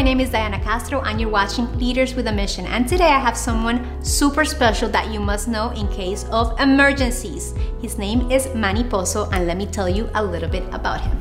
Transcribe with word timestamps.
my 0.00 0.04
name 0.04 0.20
is 0.20 0.30
Diana 0.30 0.58
Castro 0.60 1.02
and 1.02 1.20
you're 1.20 1.28
watching 1.28 1.70
Leaders 1.78 2.14
with 2.14 2.26
a 2.26 2.32
Mission. 2.32 2.64
And 2.64 2.88
today 2.88 3.08
I 3.08 3.18
have 3.18 3.36
someone 3.36 4.02
super 4.02 4.46
special 4.46 4.88
that 4.88 5.12
you 5.12 5.20
must 5.20 5.46
know 5.46 5.72
in 5.72 5.88
case 5.88 6.24
of 6.30 6.58
emergencies. 6.58 7.52
His 7.82 7.98
name 7.98 8.30
is 8.30 8.48
Manny 8.54 8.82
Pozo 8.82 9.30
and 9.30 9.46
let 9.46 9.58
me 9.58 9.66
tell 9.66 9.90
you 9.90 10.08
a 10.14 10.24
little 10.24 10.48
bit 10.48 10.62
about 10.72 11.02
him. 11.02 11.20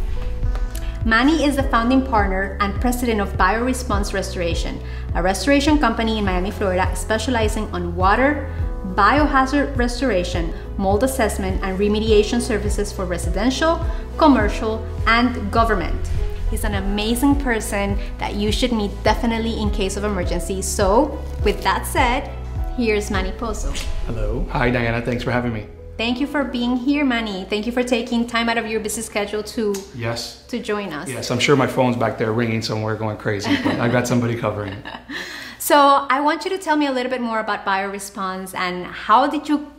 Manny 1.04 1.44
is 1.44 1.58
the 1.58 1.64
founding 1.64 2.06
partner 2.06 2.58
and 2.62 2.80
president 2.80 3.20
of 3.20 3.34
BioResponse 3.34 4.14
Restoration, 4.14 4.80
a 5.14 5.22
restoration 5.22 5.78
company 5.78 6.18
in 6.18 6.24
Miami, 6.24 6.50
Florida, 6.50 6.90
specializing 6.96 7.68
on 7.74 7.98
water, 7.98 8.50
biohazard 8.96 9.76
restoration, 9.76 10.54
mold 10.78 11.04
assessment, 11.04 11.62
and 11.64 11.78
remediation 11.78 12.40
services 12.40 12.94
for 12.94 13.04
residential, 13.04 13.86
commercial, 14.18 14.88
and 15.06 15.52
government. 15.52 16.00
He's 16.50 16.64
an 16.64 16.76
amazing 16.76 17.36
person 17.40 17.98
that 18.18 18.36
you 18.36 18.52
should 18.52 18.72
meet 18.72 18.92
definitely 19.04 19.62
in 19.62 19.70
case 19.72 19.98
of 19.98 20.04
emergency. 20.04 20.62
So, 20.62 21.22
with 21.44 21.62
that 21.64 21.86
said, 21.86 22.28
here's 22.76 23.12
Manny 23.12 23.32
Pozo. 23.32 23.72
Hello. 24.06 24.46
Hi, 24.52 24.70
Diana. 24.70 25.02
Thanks 25.02 25.24
for 25.24 25.32
having 25.32 25.54
me. 25.54 25.68
Thank 25.98 26.20
you 26.22 26.28
for 26.28 26.46
being 26.46 26.78
here, 26.78 27.04
Manny. 27.04 27.44
Thank 27.44 27.66
you 27.66 27.74
for 27.74 27.84
taking 27.84 28.26
time 28.26 28.48
out 28.48 28.58
of 28.58 28.66
your 28.68 28.80
busy 28.80 29.02
schedule 29.02 29.44
to 29.44 29.76
yes 29.94 30.44
to 30.48 30.58
join 30.58 30.94
us. 30.94 31.10
Yes, 31.10 31.30
I'm 31.30 31.40
sure 31.40 31.58
my 31.58 31.68
phone's 31.68 31.98
back 31.98 32.18
there 32.18 32.32
ringing 32.32 32.62
somewhere, 32.62 32.96
going 32.96 33.18
crazy, 33.18 33.56
but 33.64 33.80
I 33.82 33.90
got 33.90 34.08
somebody 34.08 34.36
covering. 34.38 34.82
So 35.62 36.08
I 36.10 36.22
want 36.22 36.46
you 36.46 36.52
to 36.52 36.58
tell 36.58 36.78
me 36.78 36.88
a 36.88 36.92
little 36.92 37.12
bit 37.12 37.22
more 37.22 37.40
about 37.40 37.66
BioResponse 37.66 38.56
and 38.56 38.86
how 38.86 39.28
did 39.28 39.50
you 39.50 39.70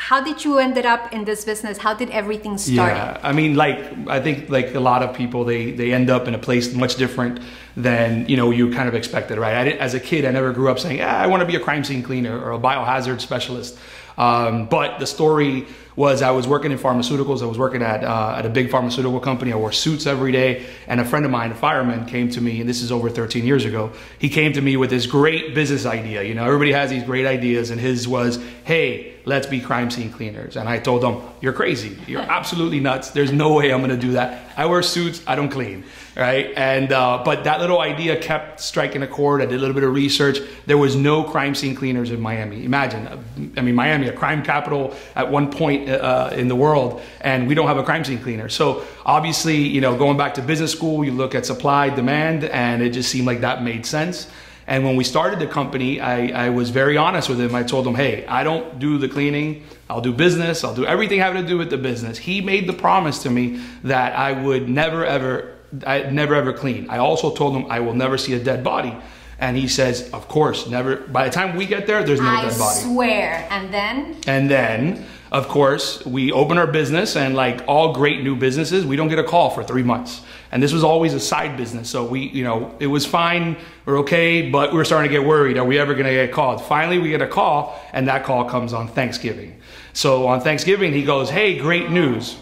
how 0.00 0.18
did 0.18 0.42
you 0.42 0.58
ended 0.58 0.86
up 0.86 1.12
in 1.12 1.26
this 1.26 1.44
business? 1.44 1.76
How 1.76 1.92
did 1.92 2.08
everything 2.08 2.56
start? 2.56 2.96
Yeah, 2.96 3.20
I 3.22 3.32
mean, 3.32 3.54
like 3.54 3.78
I 4.08 4.18
think 4.18 4.48
like 4.48 4.74
a 4.74 4.80
lot 4.80 5.02
of 5.02 5.14
people, 5.14 5.44
they 5.44 5.72
they 5.72 5.92
end 5.92 6.08
up 6.08 6.26
in 6.26 6.34
a 6.34 6.38
place 6.38 6.72
much 6.74 6.96
different 6.96 7.40
than 7.76 8.26
you 8.26 8.34
know 8.38 8.50
you 8.50 8.72
kind 8.72 8.88
of 8.88 8.94
expected, 8.94 9.36
right? 9.36 9.54
I 9.54 9.70
as 9.72 9.92
a 9.92 10.00
kid, 10.00 10.24
I 10.24 10.30
never 10.30 10.52
grew 10.54 10.70
up 10.70 10.78
saying, 10.78 10.96
yeah, 10.96 11.14
I 11.24 11.26
want 11.26 11.42
to 11.42 11.46
be 11.46 11.54
a 11.54 11.60
crime 11.60 11.84
scene 11.84 12.02
cleaner 12.02 12.34
or 12.42 12.52
a 12.52 12.58
biohazard 12.58 13.20
specialist. 13.20 13.78
Um, 14.16 14.66
but 14.66 14.98
the 15.00 15.06
story 15.06 15.66
was 16.00 16.22
I 16.22 16.30
was 16.30 16.48
working 16.48 16.72
in 16.72 16.78
pharmaceuticals. 16.78 17.42
I 17.42 17.46
was 17.46 17.58
working 17.58 17.82
at, 17.82 18.02
uh, 18.02 18.34
at 18.38 18.46
a 18.46 18.48
big 18.48 18.70
pharmaceutical 18.70 19.20
company. 19.20 19.52
I 19.52 19.56
wore 19.56 19.70
suits 19.70 20.06
every 20.06 20.32
day. 20.32 20.66
And 20.86 20.98
a 20.98 21.04
friend 21.04 21.26
of 21.26 21.30
mine, 21.30 21.52
a 21.52 21.54
fireman, 21.54 22.06
came 22.06 22.30
to 22.30 22.40
me, 22.40 22.58
and 22.60 22.68
this 22.68 22.80
is 22.80 22.90
over 22.90 23.10
13 23.10 23.44
years 23.44 23.66
ago. 23.66 23.92
He 24.18 24.30
came 24.30 24.54
to 24.54 24.62
me 24.62 24.78
with 24.78 24.88
this 24.88 25.06
great 25.06 25.54
business 25.54 25.84
idea. 25.84 26.22
You 26.22 26.34
know, 26.34 26.44
everybody 26.44 26.72
has 26.72 26.88
these 26.88 27.04
great 27.04 27.26
ideas, 27.26 27.68
and 27.70 27.78
his 27.78 28.08
was, 28.08 28.42
hey, 28.64 29.14
let's 29.26 29.46
be 29.46 29.60
crime 29.60 29.90
scene 29.90 30.10
cleaners. 30.10 30.56
And 30.56 30.68
I 30.68 30.78
told 30.78 31.04
him, 31.04 31.20
you're 31.42 31.52
crazy. 31.52 31.98
You're 32.06 32.22
absolutely 32.38 32.80
nuts. 32.80 33.10
There's 33.10 33.30
no 33.30 33.52
way 33.52 33.70
I'm 33.70 33.80
going 33.80 33.90
to 33.90 33.98
do 33.98 34.12
that. 34.12 34.52
I 34.56 34.64
wear 34.66 34.82
suits. 34.82 35.22
I 35.26 35.36
don't 35.36 35.50
clean 35.50 35.84
right? 36.20 36.52
And 36.54 36.92
uh, 36.92 37.22
but 37.24 37.44
that 37.44 37.60
little 37.60 37.80
idea 37.80 38.14
kept 38.20 38.60
striking 38.60 39.02
a 39.02 39.06
chord. 39.06 39.40
I 39.40 39.46
did 39.46 39.54
a 39.54 39.58
little 39.58 39.74
bit 39.74 39.84
of 39.84 39.94
research. 39.94 40.38
There 40.66 40.76
was 40.76 40.94
no 40.94 41.24
crime 41.24 41.54
scene 41.54 41.74
cleaners 41.74 42.10
in 42.10 42.20
Miami. 42.20 42.62
Imagine, 42.64 43.06
uh, 43.06 43.18
I 43.56 43.62
mean, 43.62 43.74
Miami, 43.74 44.06
a 44.06 44.12
crime 44.12 44.42
capital 44.42 44.94
at 45.16 45.30
one 45.30 45.50
point 45.50 45.88
uh, 45.88 46.30
in 46.34 46.48
the 46.48 46.56
world, 46.56 47.00
and 47.22 47.48
we 47.48 47.54
don't 47.54 47.66
have 47.66 47.78
a 47.78 47.82
crime 47.82 48.04
scene 48.04 48.20
cleaner. 48.20 48.50
So 48.50 48.84
obviously, 49.06 49.56
you 49.56 49.80
know, 49.80 49.96
going 49.96 50.18
back 50.18 50.34
to 50.34 50.42
business 50.42 50.70
school, 50.70 51.02
you 51.04 51.12
look 51.12 51.34
at 51.34 51.46
supply, 51.46 51.88
demand, 51.88 52.44
and 52.44 52.82
it 52.82 52.90
just 52.90 53.10
seemed 53.10 53.26
like 53.26 53.40
that 53.40 53.62
made 53.62 53.86
sense. 53.86 54.28
And 54.66 54.84
when 54.84 54.94
we 54.94 55.02
started 55.02 55.40
the 55.40 55.48
company, 55.48 56.00
I, 56.00 56.46
I, 56.46 56.50
was 56.50 56.70
very 56.70 56.96
honest 56.96 57.28
with 57.28 57.40
him. 57.40 57.56
I 57.56 57.64
told 57.64 57.84
him, 57.84 57.96
hey, 57.96 58.24
I 58.26 58.44
don't 58.44 58.78
do 58.78 58.98
the 58.98 59.08
cleaning. 59.08 59.64
I'll 59.88 60.00
do 60.00 60.12
business. 60.12 60.62
I'll 60.62 60.76
do 60.76 60.86
everything 60.86 61.18
having 61.18 61.42
to 61.42 61.48
do 61.48 61.58
with 61.58 61.70
the 61.70 61.76
business. 61.76 62.18
He 62.18 62.40
made 62.40 62.68
the 62.68 62.72
promise 62.72 63.20
to 63.24 63.30
me 63.30 63.60
that 63.82 64.16
I 64.16 64.30
would 64.30 64.68
never, 64.68 65.04
ever 65.04 65.56
I 65.86 66.02
never 66.10 66.34
ever 66.34 66.52
clean. 66.52 66.88
I 66.90 66.98
also 66.98 67.34
told 67.34 67.56
him 67.56 67.70
I 67.70 67.80
will 67.80 67.94
never 67.94 68.18
see 68.18 68.34
a 68.34 68.42
dead 68.42 68.64
body. 68.64 68.94
And 69.38 69.56
he 69.56 69.68
says, 69.68 70.10
of 70.10 70.28
course, 70.28 70.68
never. 70.68 70.96
By 70.96 71.24
the 71.26 71.30
time 71.32 71.56
we 71.56 71.64
get 71.64 71.86
there, 71.86 72.04
there's 72.04 72.20
no 72.20 72.26
I 72.26 72.42
dead 72.42 72.58
body. 72.58 72.80
I 72.80 72.82
swear. 72.82 73.48
And 73.50 73.72
then? 73.72 74.16
And 74.26 74.50
then, 74.50 75.06
of 75.32 75.48
course, 75.48 76.04
we 76.04 76.30
open 76.30 76.58
our 76.58 76.66
business, 76.66 77.16
and 77.16 77.34
like 77.34 77.62
all 77.66 77.94
great 77.94 78.22
new 78.22 78.36
businesses, 78.36 78.84
we 78.84 78.96
don't 78.96 79.08
get 79.08 79.18
a 79.18 79.24
call 79.24 79.48
for 79.48 79.64
three 79.64 79.82
months. 79.82 80.20
And 80.52 80.62
this 80.62 80.74
was 80.74 80.84
always 80.84 81.14
a 81.14 81.20
side 81.20 81.56
business. 81.56 81.88
So 81.88 82.04
we, 82.04 82.28
you 82.28 82.44
know, 82.44 82.74
it 82.80 82.88
was 82.88 83.06
fine, 83.06 83.56
we're 83.86 84.00
okay, 84.00 84.50
but 84.50 84.72
we 84.72 84.76
were 84.76 84.84
starting 84.84 85.10
to 85.10 85.16
get 85.16 85.26
worried. 85.26 85.56
Are 85.56 85.64
we 85.64 85.78
ever 85.78 85.94
gonna 85.94 86.10
get 86.10 86.32
called? 86.32 86.62
Finally, 86.62 86.98
we 86.98 87.08
get 87.08 87.22
a 87.22 87.26
call, 87.26 87.80
and 87.94 88.08
that 88.08 88.24
call 88.24 88.44
comes 88.44 88.74
on 88.74 88.88
Thanksgiving. 88.88 89.58
So 89.94 90.26
on 90.26 90.40
Thanksgiving, 90.40 90.92
he 90.92 91.02
goes, 91.02 91.30
hey, 91.30 91.58
great 91.58 91.90
news 91.90 92.36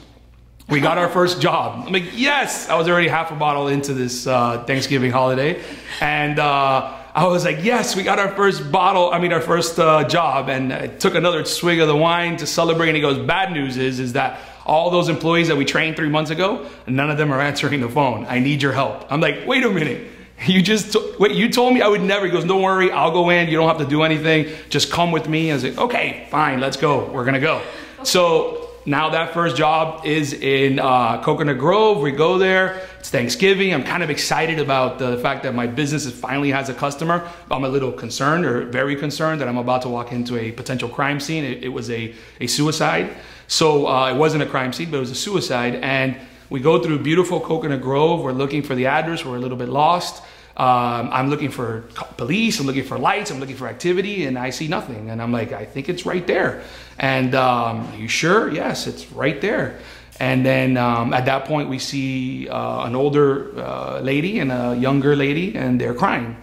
we 0.69 0.81
got 0.81 0.99
our 0.99 1.09
first 1.09 1.41
job. 1.41 1.87
I'm 1.87 1.93
like, 1.93 2.11
yes! 2.13 2.69
I 2.69 2.77
was 2.77 2.89
already 2.89 3.09
half 3.09 3.31
a 3.31 3.35
bottle 3.35 3.69
into 3.69 3.95
this 3.95 4.27
uh, 4.27 4.65
Thanksgiving 4.65 5.11
holiday. 5.11 5.63
And 6.01 6.39
uh, 6.39 6.95
I 7.15 7.27
was 7.27 7.45
like, 7.45 7.65
yes, 7.65 7.97
we 7.97 8.03
got 8.03 8.19
our 8.19 8.35
first 8.35 8.71
bottle, 8.71 9.11
I 9.11 9.19
mean, 9.19 9.33
our 9.33 9.41
first 9.41 9.79
uh, 9.79 10.05
job. 10.05 10.51
And 10.51 10.73
I 10.73 10.87
took 10.89 11.15
another 11.15 11.45
swig 11.47 11.81
of 11.81 11.89
the 11.89 11.97
wine 11.97 12.37
to 12.37 12.47
celebrate. 12.47 12.89
And 12.89 12.97
he 12.97 13.01
goes, 13.01 13.19
bad 13.27 13.51
news 13.51 13.79
is, 13.79 13.99
is 13.99 14.13
that 14.13 14.41
all 14.67 14.91
those 14.91 15.09
employees 15.09 15.49
that 15.49 15.57
we 15.57 15.65
trained 15.65 15.97
three 15.97 16.11
months 16.11 16.31
ago, 16.31 16.69
none 16.87 17.11
of 17.11 17.17
them 17.17 17.33
are 17.33 17.41
answering 17.41 17.81
the 17.81 17.89
phone. 17.89 18.27
I 18.27 18.39
need 18.39 18.61
your 18.61 18.73
help. 18.73 19.11
I'm 19.11 19.21
like, 19.21 19.47
wait 19.47 19.65
a 19.65 19.71
minute. 19.71 20.13
You 20.47 20.63
just, 20.63 20.97
wait, 21.19 21.33
you 21.33 21.49
told 21.49 21.75
me 21.75 21.83
I 21.83 21.89
would 21.89 22.01
never. 22.01 22.25
He 22.25 22.31
goes, 22.31 22.45
don't 22.45 22.63
worry, 22.63 22.93
I'll 22.93 23.11
go 23.11 23.29
in. 23.31 23.49
You 23.49 23.57
don't 23.57 23.67
have 23.67 23.79
to 23.79 23.85
do 23.85 24.05
anything. 24.05 24.55
Just 24.69 24.89
come 24.89 25.11
with 25.11 25.29
me. 25.29 25.51
I 25.51 25.55
was 25.55 25.65
like, 25.65 25.77
okay, 25.77 26.29
fine, 26.31 26.61
let's 26.61 26.77
go. 26.77 27.11
We're 27.11 27.25
going 27.25 27.35
to 27.35 27.41
go. 27.41 27.61
So 28.05 28.58
now 28.89 29.11
that 29.11 29.35
first 29.35 29.55
job 29.55 30.07
is 30.07 30.33
in 30.33 30.79
uh, 30.79 31.23
Coconut 31.23 31.59
Grove. 31.59 32.01
We 32.01 32.11
go 32.11 32.39
there. 32.39 32.81
It's 32.99 33.11
Thanksgiving. 33.11 33.75
I'm 33.75 33.85
kind 33.85 34.03
of 34.03 34.09
excited 34.09 34.59
about 34.59 34.99
the 34.99 35.19
fact 35.19 35.43
that 35.43 35.55
my 35.55 35.67
business 35.67 36.11
finally 36.11 36.51
has 36.51 36.71
a 36.71 36.75
customer. 36.75 37.29
I'm 37.51 37.65
a 37.65 37.69
little 37.69 37.93
concerned 37.93 38.47
or 38.47 38.65
very 38.65 38.97
concerned 38.97 39.43
that 39.43 39.49
I'm 39.49 39.59
about 39.59 39.83
to 39.83 39.91
walk 39.91 40.11
into 40.11 40.39
a 40.39 40.53
potential 40.53 40.89
crime 40.89 41.21
scene. 41.21 41.45
It, 41.45 41.65
it 41.65 41.69
was 41.69 41.91
a, 41.91 42.15
a 42.41 42.47
suicide. 42.47 43.15
So 43.47 43.87
uh, 43.87 44.11
it 44.11 44.17
wasn't 44.17 44.43
a 44.43 44.47
crime 44.47 44.73
scene, 44.73 44.91
but 44.91 44.97
it 44.97 45.01
was 45.01 45.11
a 45.11 45.15
suicide. 45.15 45.75
And 45.77 46.17
we 46.49 46.61
go 46.61 46.83
through 46.83 47.01
beautiful 47.01 47.41
Coconut 47.41 47.83
Grove. 47.83 48.23
We're 48.23 48.33
looking 48.33 48.63
for 48.63 48.75
the 48.75 48.87
address. 48.87 49.23
We're 49.23 49.37
a 49.37 49.41
little 49.41 49.59
bit 49.59 49.69
lost. 49.69 50.23
Um, 50.59 51.11
I'm 51.13 51.31
looking 51.31 51.51
for 51.51 51.85
police, 52.17 52.59
I'm 52.59 52.67
looking 52.67 52.83
for 52.83 52.99
lights, 52.99 53.31
I'm 53.31 53.39
looking 53.39 53.55
for 53.55 53.69
activity, 53.69 54.25
and 54.25 54.37
I 54.37 54.51
see 54.51 54.67
nothing. 54.67 55.09
And 55.09 55.23
I'm 55.23 55.31
like, 55.31 55.53
I 55.53 55.65
think 55.65 55.89
it's 55.89 56.05
right 56.05 56.27
there. 56.27 56.65
And 56.99 57.37
um, 57.37 57.93
you 57.97 58.09
sure? 58.09 58.51
Yes, 58.51 58.89
it's 58.89 59.13
right 59.13 59.41
there. 59.41 59.79
And 60.19 60.45
then 60.45 60.77
um, 60.77 61.15
at 61.15 61.27
that 61.27 61.45
point, 61.45 61.69
we 61.69 61.79
see 61.79 62.49
uh, 62.49 62.85
an 62.87 62.97
older 62.97 63.57
uh, 63.57 64.01
lady 64.01 64.41
and 64.41 64.51
a 64.51 64.77
younger 64.77 65.15
lady, 65.15 65.55
and 65.55 65.81
they're 65.81 65.95
crying. 65.95 66.37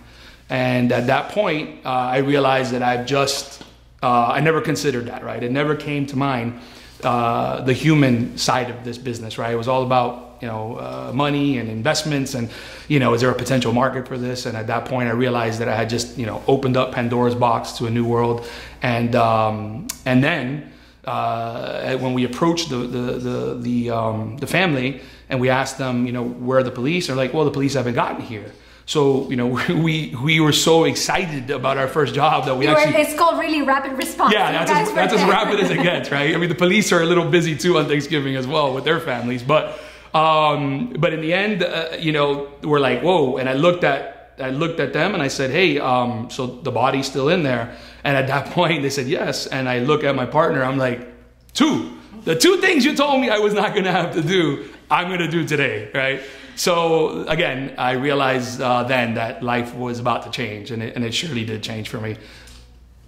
And 0.50 0.94
at 0.94 1.08
that 1.08 1.32
point, 1.32 1.86
uh, 1.86 1.90
I 1.90 2.20
realized 2.20 2.72
that 2.72 2.84
I've 2.84 3.06
just, 3.06 3.64
uh, 4.02 4.28
I 4.28 4.40
never 4.40 4.62
considered 4.62 5.08
that, 5.08 5.26
right? 5.26 5.44
It 5.44 5.52
never 5.52 5.76
came 5.76 6.06
to 6.06 6.16
mind 6.16 6.62
uh, 7.04 7.62
the 7.62 7.74
human 7.74 8.38
side 8.38 8.70
of 8.70 8.86
this 8.86 8.98
business, 8.98 9.38
right? 9.38 9.52
It 9.52 9.58
was 9.58 9.68
all 9.68 9.84
about 9.84 10.25
you 10.42 10.48
know, 10.48 10.78
uh, 10.78 11.12
money 11.14 11.58
and 11.58 11.70
investments 11.70 12.34
and, 12.34 12.50
you 12.88 13.00
know, 13.00 13.14
is 13.14 13.22
there 13.22 13.30
a 13.30 13.36
potential 13.36 13.74
market 13.74 14.08
for 14.08 14.18
this? 14.18 14.46
And 14.46 14.56
at 14.58 14.68
that 14.68 14.86
point, 14.86 15.10
I 15.10 15.14
realized 15.14 15.60
that 15.60 15.70
I 15.70 15.76
had 15.76 15.90
just, 15.90 16.18
you 16.18 16.26
know, 16.26 16.44
opened 16.48 16.78
up 16.78 16.92
Pandora's 16.94 17.36
box 17.36 17.74
to 17.74 17.86
a 17.86 17.90
new 17.90 18.06
world. 18.06 18.48
And, 18.82 19.16
um, 19.16 19.88
and 20.06 20.24
then 20.24 20.72
uh, 21.06 21.98
when 21.98 22.14
we 22.14 22.26
approached 22.26 22.70
the, 22.70 22.78
the, 22.78 23.02
the, 23.20 23.58
the, 23.60 23.90
um, 23.92 24.38
the 24.38 24.48
family 24.48 25.02
and 25.30 25.40
we 25.40 25.50
asked 25.50 25.78
them, 25.78 26.06
you 26.06 26.12
know, 26.12 26.24
where 26.24 26.60
are 26.60 26.64
the 26.64 26.72
police? 26.72 27.08
They're 27.08 27.16
like, 27.16 27.34
well, 27.34 27.46
the 27.46 27.52
police 27.52 27.74
haven't 27.74 27.96
gotten 27.96 28.22
here. 28.22 28.52
So 28.86 29.30
you 29.30 29.36
know 29.36 29.48
we 29.70 30.16
we 30.22 30.40
were 30.40 30.52
so 30.52 30.84
excited 30.84 31.50
about 31.50 31.78
our 31.78 31.88
first 31.88 32.14
job 32.14 32.46
that 32.46 32.56
we 32.56 32.66
you 32.66 32.72
actually 32.72 32.94
were, 32.94 33.00
it's 33.00 33.16
called 33.16 33.40
really 33.40 33.62
rapid 33.62 33.94
response. 33.98 34.34
Yeah, 34.34 34.52
that's 34.52 34.72
as, 34.72 34.94
that's 34.94 35.14
as 35.14 35.24
rapid 35.24 35.60
as 35.60 35.72
it 35.72 35.82
gets, 35.82 36.12
right? 36.12 36.36
I 36.36 36.38
mean 36.38 36.50
the 36.50 36.56
police 36.56 36.92
are 36.92 37.02
a 37.02 37.06
little 37.06 37.30
busy 37.30 37.56
too 37.56 37.78
on 37.78 37.88
Thanksgiving 37.88 38.36
as 38.36 38.46
well 38.46 38.74
with 38.74 38.84
their 38.84 39.00
families, 39.00 39.42
but 39.42 39.80
um, 40.16 40.96
but 40.98 41.12
in 41.14 41.20
the 41.20 41.34
end, 41.34 41.62
uh, 41.62 41.90
you 42.00 42.14
know, 42.14 42.48
we're 42.64 42.80
like, 42.80 43.02
whoa. 43.02 43.36
And 43.36 43.50
I 43.50 43.54
looked 43.54 43.84
at, 43.84 44.34
I 44.40 44.50
looked 44.50 44.80
at 44.80 44.94
them 44.94 45.14
and 45.14 45.22
I 45.22 45.28
said, 45.28 45.52
hey, 45.52 45.78
um, 45.78 46.30
so 46.30 46.48
the 46.48 46.72
body's 46.72 47.06
still 47.06 47.28
in 47.28 47.44
there. 47.44 47.76
And 48.06 48.16
at 48.16 48.28
that 48.34 48.54
point, 48.54 48.82
they 48.82 48.90
said 48.90 49.08
yes. 49.08 49.46
And 49.46 49.68
I 49.68 49.80
look 49.80 50.06
at 50.06 50.16
my 50.16 50.26
partner, 50.26 50.64
I'm 50.64 50.78
like, 50.78 51.06
two. 51.54 51.92
The 52.24 52.36
two 52.36 52.58
things 52.62 52.86
you 52.86 52.96
told 52.96 53.20
me 53.20 53.30
I 53.30 53.40
was 53.40 53.54
not 53.54 53.74
going 53.74 53.84
to 53.84 53.92
have 53.92 54.14
to 54.14 54.22
do, 54.22 54.70
I'm 54.90 55.08
going 55.08 55.20
to 55.20 55.28
do 55.28 55.46
today, 55.46 55.92
right? 55.94 56.22
So 56.56 57.28
again, 57.28 57.76
I 57.78 57.92
realized 57.92 58.62
uh, 58.62 58.84
then 58.84 59.16
that 59.16 59.44
life 59.44 59.76
was 59.76 60.00
about 60.00 60.24
to 60.24 60.32
change, 60.32 60.72
and 60.72 60.82
it, 60.82 60.96
and 60.96 61.04
it 61.04 61.14
surely 61.14 61.44
did 61.44 61.62
change 61.62 61.90
for 61.90 62.00
me. 62.00 62.16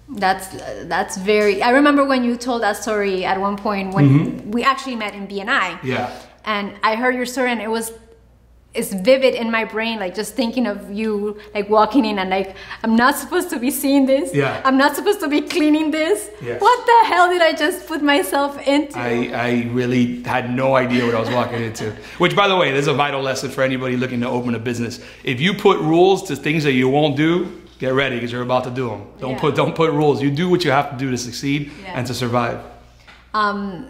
That's 0.09 0.49
that's 0.83 1.15
very. 1.17 1.63
I 1.63 1.69
remember 1.69 2.03
when 2.03 2.25
you 2.25 2.35
told 2.35 2.61
that 2.63 2.75
story 2.75 3.23
at 3.23 3.39
one 3.39 3.55
point 3.55 3.93
when 3.93 4.09
mm-hmm. 4.09 4.51
we 4.51 4.63
actually 4.63 4.97
met 4.97 5.15
in 5.15 5.27
BNI. 5.27 5.81
Yeah 5.81 6.11
and 6.47 6.73
I 6.81 6.95
heard 6.95 7.13
your 7.15 7.27
story 7.27 7.51
and 7.51 7.61
it 7.61 7.69
was 7.69 7.91
it's 8.73 8.93
vivid 8.93 9.33
in 9.33 9.49
my 9.49 9.63
brain 9.65 9.97
like 9.97 10.13
just 10.13 10.35
thinking 10.35 10.67
of 10.67 10.91
you 10.91 11.39
like 11.55 11.67
walking 11.69 12.03
in 12.05 12.19
and 12.19 12.29
like 12.29 12.49
i'm 12.83 12.95
not 12.97 13.15
supposed 13.15 13.49
to 13.49 13.57
be 13.65 13.71
seeing 13.71 14.05
this 14.05 14.33
Yeah. 14.35 14.61
i'm 14.65 14.77
not 14.77 14.91
supposed 14.97 15.19
to 15.21 15.29
be 15.29 15.41
cleaning 15.41 15.89
this 15.89 16.29
Yes. 16.43 16.61
what 16.61 16.79
the 16.91 16.99
hell 17.11 17.27
did 17.33 17.41
i 17.41 17.53
just 17.53 17.87
put 17.87 18.01
myself 18.03 18.51
into 18.67 18.99
I, 18.99 19.13
I 19.47 19.49
really 19.79 20.21
had 20.23 20.53
no 20.53 20.75
idea 20.75 21.05
what 21.05 21.15
I 21.15 21.19
was 21.25 21.29
walking 21.39 21.61
into. 21.69 21.85
Which, 22.23 22.35
by 22.35 22.47
the 22.51 22.57
way, 22.61 22.71
this 22.71 22.81
is 22.87 22.87
a 22.87 22.93
vital 23.05 23.21
lesson 23.29 23.49
for 23.55 23.61
anybody 23.63 23.95
looking 24.03 24.21
to 24.21 24.29
open 24.37 24.53
a 24.53 24.59
business. 24.59 24.93
If 25.23 25.39
you 25.45 25.53
put 25.67 25.77
rules 25.79 26.19
to 26.27 26.35
things 26.35 26.61
that 26.67 26.73
you 26.81 26.87
won't 26.89 27.15
do, 27.15 27.29
get 27.79 27.93
ready 28.03 28.15
because 28.17 28.31
you're 28.33 28.47
about 28.51 28.63
to 28.65 28.73
do 28.81 28.85
them. 28.89 29.01
Don't 29.19 29.31
Yeah. 29.31 29.39
put 29.45 29.55
don't 29.55 29.75
put 29.81 29.89
rules. 30.01 30.21
You 30.21 30.29
do 30.43 30.45
what 30.49 30.61
you 30.65 30.71
have 30.71 30.87
to 30.91 30.97
do 31.03 31.07
to 31.15 31.17
succeed 31.17 31.61
Yeah. 31.83 31.97
and 31.97 32.03
to 32.07 32.13
survive. 32.13 32.59
Um, 33.33 33.87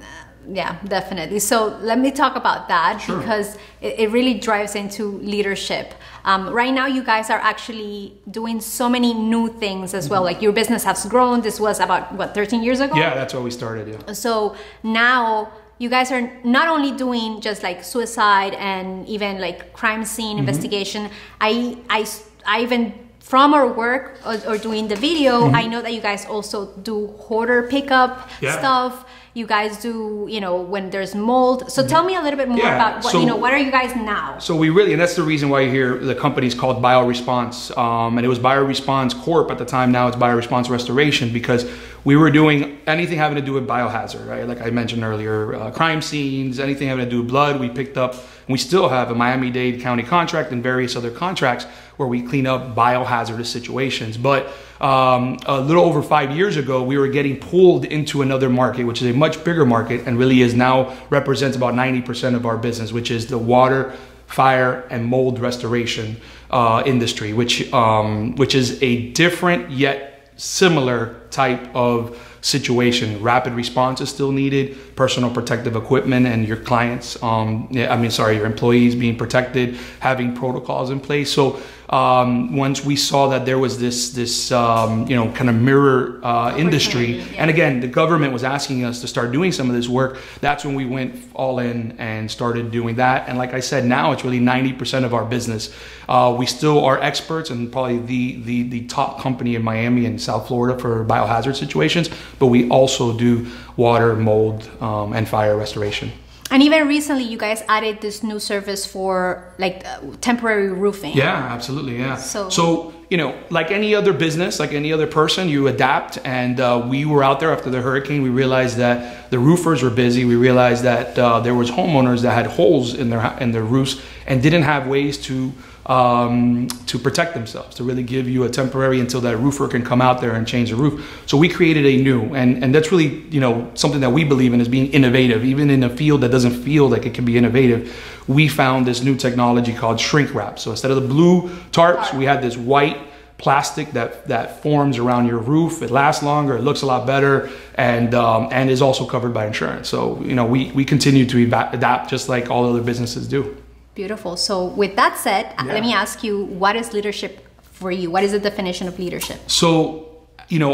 yeah, 0.49 0.77
definitely. 0.85 1.39
So 1.39 1.77
let 1.81 1.99
me 1.99 2.11
talk 2.11 2.35
about 2.35 2.67
that 2.69 3.01
Sure. 3.01 3.17
because 3.19 3.55
it, 3.81 3.99
it 3.99 4.11
really 4.11 4.35
drives 4.35 4.75
into 4.75 5.17
leadership. 5.19 5.93
Um, 6.25 6.49
right 6.49 6.73
now, 6.73 6.85
you 6.87 7.03
guys 7.03 7.29
are 7.29 7.39
actually 7.39 8.13
doing 8.29 8.59
so 8.61 8.89
many 8.89 9.13
new 9.13 9.47
things 9.49 9.93
as 9.93 10.05
Mm-hmm. 10.05 10.11
well. 10.13 10.23
Like 10.23 10.41
your 10.41 10.51
business 10.53 10.83
has 10.83 11.05
grown. 11.05 11.41
This 11.41 11.59
was 11.59 11.79
about 11.79 12.13
what 12.13 12.33
13 12.33 12.63
years 12.63 12.79
ago. 12.79 12.95
Yeah, 12.95 13.13
that's 13.15 13.33
where 13.33 13.43
we 13.43 13.51
started. 13.51 13.87
Yeah. 13.87 14.13
So 14.13 14.55
now 14.83 15.51
you 15.79 15.89
guys 15.89 16.11
are 16.11 16.31
not 16.43 16.67
only 16.67 16.91
doing 16.91 17.39
just 17.41 17.61
like 17.63 17.83
suicide 17.83 18.53
and 18.55 19.07
even 19.07 19.39
like 19.39 19.73
crime 19.73 20.03
scene 20.05 20.37
Mm-hmm. 20.37 20.47
investigation. 20.47 21.09
I 21.41 21.77
I 21.89 22.05
I 22.45 22.61
even 22.61 22.93
from 23.19 23.53
our 23.53 23.67
work 23.67 24.19
or, 24.25 24.35
or 24.47 24.57
doing 24.57 24.87
the 24.87 24.95
video, 24.95 25.51
I 25.51 25.67
know 25.67 25.81
that 25.81 25.93
you 25.93 25.99
guys 25.99 26.25
also 26.25 26.71
do 26.81 27.07
hoarder 27.27 27.63
pickup 27.63 28.11
Mm-hmm. 28.29 28.45
Yeah. 28.45 28.57
stuff. 28.59 29.05
You 29.37 29.45
guys 29.45 29.77
do, 29.77 30.25
you 30.27 30.41
know, 30.41 30.55
when 30.59 30.89
there's 30.89 31.13
mold. 31.13 31.71
So 31.71 31.85
tell 31.85 32.03
me 32.03 32.15
a 32.15 32.21
little 32.23 32.39
bit 32.39 32.49
more 32.49 32.57
Yeah, 32.57 32.75
about 32.75 33.03
what 33.03 33.11
so- 33.11 33.19
you 33.19 33.27
know. 33.27 33.35
What 33.35 33.53
are 33.53 33.59
you 33.59 33.69
guys 33.69 33.95
now? 33.95 34.39
So 34.39 34.55
we 34.55 34.71
really, 34.71 34.93
and 34.93 34.99
that's 34.99 35.15
the 35.15 35.21
reason 35.21 35.49
why 35.49 35.59
you 35.61 35.69
hear 35.69 35.95
the 35.99 36.15
company's 36.15 36.55
called 36.55 36.81
BioResponse, 36.81 37.77
um, 37.77 38.17
and 38.17 38.25
it 38.25 38.29
was 38.29 38.39
BioResponse 38.39 39.13
Corp 39.21 39.51
at 39.51 39.59
the 39.59 39.65
time. 39.65 39.91
Now 39.91 40.07
it's 40.07 40.17
BioResponse 40.17 40.71
Restoration 40.71 41.31
because 41.31 41.69
we 42.03 42.15
were 42.15 42.31
doing 42.31 42.79
anything 42.87 43.19
having 43.19 43.35
to 43.35 43.43
do 43.43 43.53
with 43.53 43.67
biohazard, 43.67 44.27
right? 44.27 44.47
Like 44.47 44.59
I 44.61 44.71
mentioned 44.71 45.03
earlier, 45.03 45.53
uh, 45.53 45.69
crime 45.69 46.01
scenes, 46.01 46.59
anything 46.59 46.87
having 46.87 47.05
to 47.05 47.11
do 47.11 47.19
with 47.19 47.27
blood. 47.29 47.59
We 47.59 47.69
picked 47.69 47.95
up, 47.95 48.15
we 48.47 48.57
still 48.57 48.89
have 48.89 49.11
a 49.11 49.15
Miami-Dade 49.15 49.81
County 49.81 50.01
contract 50.01 50.51
and 50.51 50.63
various 50.63 50.95
other 50.95 51.11
contracts 51.11 51.67
where 51.97 52.07
we 52.07 52.21
clean 52.21 52.47
up 52.47 52.75
biohazardous 52.75 53.47
situations. 53.47 54.17
But 54.17 54.47
um, 54.79 55.37
a 55.45 55.59
little 55.59 55.83
over 55.83 56.01
five 56.01 56.35
years 56.35 56.55
ago, 56.55 56.83
we 56.83 56.97
were 56.97 57.07
getting 57.07 57.37
pulled 57.37 57.85
into 57.85 58.21
another 58.21 58.49
market, 58.49 58.85
which 58.85 59.01
is 59.01 59.09
a 59.09 59.17
much 59.17 59.43
bigger 59.43 59.65
market 59.65 60.07
and 60.07 60.17
really 60.17 60.41
is 60.41 60.53
now 60.53 60.95
represents 61.09 61.57
about 61.57 61.73
90% 61.73 62.35
of 62.35 62.45
our 62.45 62.57
business, 62.57 62.93
which 62.93 63.09
is 63.09 63.27
the 63.27 63.37
water, 63.37 63.93
fire, 64.27 64.87
and 64.89 65.05
mold 65.05 65.39
restoration 65.39 66.17
uh, 66.51 66.83
industry, 66.85 67.33
which 67.33 67.71
um, 67.73 68.35
which 68.35 68.55
is 68.55 68.81
a 68.81 69.11
different 69.11 69.69
yet 69.71 70.31
similar 70.37 71.15
type 71.31 71.75
of 71.75 72.17
situation. 72.41 73.21
Rapid 73.21 73.53
response 73.53 73.99
is 74.01 74.09
still 74.09 74.31
needed, 74.31 74.95
personal 74.95 75.29
protective 75.29 75.75
equipment, 75.75 76.27
and 76.27 76.47
your 76.47 76.57
clients, 76.57 77.21
um, 77.21 77.69
I 77.75 77.97
mean, 77.97 78.11
sorry, 78.11 78.35
your 78.37 78.45
employees 78.45 78.95
being 78.95 79.17
protected, 79.17 79.75
having 79.99 80.35
protocols 80.35 80.89
in 80.89 80.99
place. 80.99 81.31
So 81.31 81.59
um, 81.89 82.55
once 82.55 82.83
we 82.83 82.97
saw 82.97 83.29
that 83.29 83.45
there 83.45 83.57
was 83.57 83.79
this 83.79 84.09
this 84.09 84.51
um, 84.51 85.07
you 85.07 85.15
know 85.15 85.31
kind 85.31 85.49
of 85.49 85.55
mirror 85.55 86.19
uh, 86.21 86.55
industry, 86.57 87.17
yeah. 87.17 87.25
and 87.37 87.49
again, 87.49 87.79
the 87.79 87.87
government 87.87 88.33
was 88.33 88.43
asking 88.43 88.83
us 88.83 88.99
to 89.01 89.07
start 89.07 89.31
doing 89.31 89.51
some 89.51 89.69
of 89.69 89.75
this 89.75 89.87
work. 89.87 90.19
That's 90.41 90.65
when 90.65 90.75
we 90.75 90.85
went 90.85 91.15
all 91.33 91.59
in 91.59 91.95
and 91.97 92.29
started 92.29 92.71
doing 92.71 92.95
that. 92.95 93.29
And 93.29 93.37
like 93.37 93.53
I 93.53 93.61
said, 93.61 93.85
now 93.85 94.11
it's 94.11 94.23
really 94.23 94.39
90% 94.39 95.05
of 95.05 95.13
our 95.13 95.23
business. 95.23 95.73
Uh, 96.09 96.35
we 96.37 96.45
still 96.45 96.83
are 96.83 97.01
experts 97.01 97.49
and 97.49 97.71
probably 97.71 97.99
the, 97.99 98.41
the 98.41 98.63
the 98.63 98.87
top 98.87 99.21
company 99.21 99.55
in 99.55 99.63
Miami 99.63 100.05
and 100.05 100.21
South 100.21 100.47
Florida 100.47 100.77
for 100.77 101.05
biohazard 101.05 101.55
situations. 101.55 102.09
But 102.37 102.47
we 102.47 102.69
also 102.69 103.17
do 103.17 103.47
water, 103.77 104.15
mold, 104.15 104.69
um, 104.81 105.13
and 105.13 105.27
fire 105.27 105.55
restoration. 105.55 106.11
And 106.49 106.63
even 106.63 106.87
recently, 106.87 107.23
you 107.23 107.37
guys 107.37 107.61
added 107.67 107.99
this 108.01 108.23
new 108.23 108.39
service 108.39 108.85
for 108.85 109.43
like 109.57 109.85
uh, 109.85 109.99
temporary 110.21 110.69
roofing. 110.71 111.13
Yeah, 111.15 111.33
absolutely. 111.53 111.97
Yeah. 111.99 112.15
So- 112.15 112.49
so 112.49 112.93
you 113.09 113.15
know, 113.15 113.37
like 113.49 113.71
any 113.71 113.95
other 113.95 114.11
business, 114.11 114.59
like 114.59 114.73
any 114.73 114.91
other 114.91 115.07
person, 115.07 115.47
you 115.47 115.67
adapt. 115.67 116.17
And 116.25 116.59
uh, 116.59 116.85
we 116.89 117.05
were 117.05 117.23
out 117.23 117.39
there 117.39 117.51
after 117.53 117.69
the 117.69 117.81
hurricane. 117.81 118.21
We 118.21 118.27
realized 118.29 118.75
that 118.77 119.29
the 119.31 119.39
roofers 119.39 119.81
were 119.81 119.89
busy. 119.89 120.25
We 120.25 120.35
realized 120.35 120.83
that 120.83 121.17
uh, 121.17 121.39
there 121.39 121.55
was 121.55 121.71
homeowners 121.71 122.21
that 122.23 122.31
had 122.33 122.47
holes 122.47 122.93
in 122.93 123.09
their 123.09 123.37
in 123.39 123.51
their 123.53 123.63
roofs 123.63 124.01
and 124.25 124.43
didn't 124.43 124.63
have 124.63 124.87
ways 124.87 125.17
to 125.29 125.53
um, 125.87 126.67
to 126.87 126.99
protect 126.99 127.33
themselves, 127.33 127.75
to 127.77 127.83
really 127.83 128.03
give 128.03 128.27
you 128.27 128.43
a 128.43 128.49
temporary 128.49 128.99
until 128.99 129.21
that 129.21 129.37
roofer 129.37 129.67
can 129.67 129.83
come 129.83 130.01
out 130.01 130.19
there 130.19 130.33
and 130.33 130.45
change 130.45 130.69
the 130.69 130.75
roof. 130.75 131.23
So 131.25 131.37
we 131.37 131.47
created 131.47 131.85
a 131.85 131.97
new, 131.97 132.35
and, 132.35 132.63
and 132.63 132.75
that's 132.75 132.91
really, 132.91 133.21
you 133.29 133.39
know, 133.39 133.71
something 133.73 134.01
that 134.01 134.09
we 134.09 134.25
believe 134.25 134.53
in 134.53 134.59
is 134.59 134.67
being 134.67 134.91
innovative, 134.91 135.45
even 135.45 135.69
in 135.69 135.83
a 135.83 135.89
field 135.89 136.21
that 136.21 136.29
doesn't 136.29 136.61
feel 136.63 136.89
like 136.89 137.05
it 137.05 137.13
can 137.13 137.23
be 137.23 137.37
innovative. 137.37 137.95
We 138.27 138.49
found 138.49 138.85
this 138.85 139.01
new 139.01 139.15
technology 139.15 139.73
called 139.73 139.99
shrink 139.99 140.33
wrap. 140.33 140.59
So 140.59 140.71
instead 140.71 140.91
of 140.91 141.01
the 141.01 141.07
blue 141.07 141.49
tarps, 141.71 142.13
we 142.13 142.25
had 142.25 142.41
this 142.41 142.57
white 142.57 142.97
plastic 143.37 143.91
that 143.91 144.27
that 144.27 144.63
forms 144.63 144.97
around 144.97 145.27
your 145.27 145.37
roof. 145.37 145.81
It 145.81 145.91
lasts 145.91 146.23
longer. 146.23 146.57
It 146.57 146.63
looks 146.63 146.81
a 146.81 146.87
lot 146.87 147.05
better, 147.05 147.49
and 147.75 148.13
um, 148.15 148.49
and 148.51 148.69
is 148.69 148.81
also 148.81 149.05
covered 149.05 149.33
by 149.33 149.45
insurance. 149.45 149.87
So 149.87 150.19
you 150.21 150.33
know 150.33 150.45
we 150.45 150.71
we 150.71 150.83
continue 150.83 151.25
to 151.27 151.43
adapt 151.71 152.09
just 152.09 152.29
like 152.29 152.49
all 152.49 152.67
other 152.67 152.81
businesses 152.81 153.27
do. 153.27 153.55
Beautiful. 153.97 154.37
So, 154.37 154.65
with 154.65 154.95
that 154.95 155.17
said, 155.17 155.45
uh, 155.57 155.63
Yeah. 155.65 155.73
let 155.73 155.81
me 155.81 155.91
ask 155.91 156.23
you 156.23 156.45
what 156.63 156.75
is 156.75 156.93
leadership 156.93 157.33
for 157.79 157.89
you? 157.91 158.11
What 158.11 158.23
is 158.23 158.31
the 158.31 158.39
definition 158.49 158.87
of 158.87 158.99
leadership? 158.99 159.39
So, 159.47 160.05
you 160.49 160.59
know, 160.59 160.73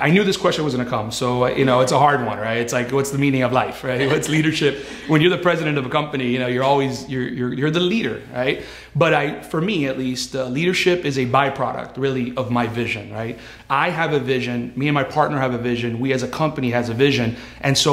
I 0.00 0.10
knew 0.10 0.24
this 0.24 0.36
question 0.36 0.64
was 0.64 0.74
going 0.74 0.84
to 0.84 0.90
come. 0.90 1.12
So, 1.12 1.44
uh, 1.44 1.48
you 1.50 1.64
know, 1.64 1.82
it's 1.82 1.92
a 1.92 2.00
hard 2.00 2.26
one, 2.26 2.38
right? 2.38 2.58
It's 2.58 2.72
like, 2.72 2.90
what's 2.90 3.12
the 3.12 3.18
meaning 3.18 3.42
of 3.42 3.52
life, 3.52 3.84
right? 3.84 4.08
What's 4.12 4.28
leadership? 4.28 4.84
When 5.06 5.20
you're 5.20 5.30
the 5.30 5.44
president 5.50 5.78
of 5.78 5.86
a 5.86 5.88
company, 5.88 6.26
you 6.32 6.40
know, 6.40 6.48
you're 6.48 6.64
always 6.64 7.08
you're 7.08 7.28
you're, 7.28 7.52
you're 7.54 7.70
the 7.70 7.86
leader, 7.94 8.20
right? 8.34 8.64
But 8.96 9.14
I, 9.14 9.40
for 9.42 9.60
me 9.60 9.86
at 9.86 9.96
least, 9.96 10.34
uh, 10.34 10.46
leadership 10.58 11.04
is 11.04 11.16
a 11.16 11.26
byproduct, 11.26 11.96
really, 11.96 12.34
of 12.36 12.50
my 12.50 12.66
vision, 12.66 13.12
right? 13.12 13.38
I 13.70 13.90
have 13.90 14.12
a 14.12 14.22
vision. 14.34 14.72
Me 14.74 14.88
and 14.88 14.94
my 14.96 15.04
partner 15.04 15.38
have 15.38 15.54
a 15.54 15.62
vision. 15.72 16.00
We 16.00 16.12
as 16.12 16.24
a 16.24 16.28
company 16.42 16.70
has 16.72 16.88
a 16.88 16.94
vision, 16.94 17.36
and 17.60 17.78
so 17.78 17.92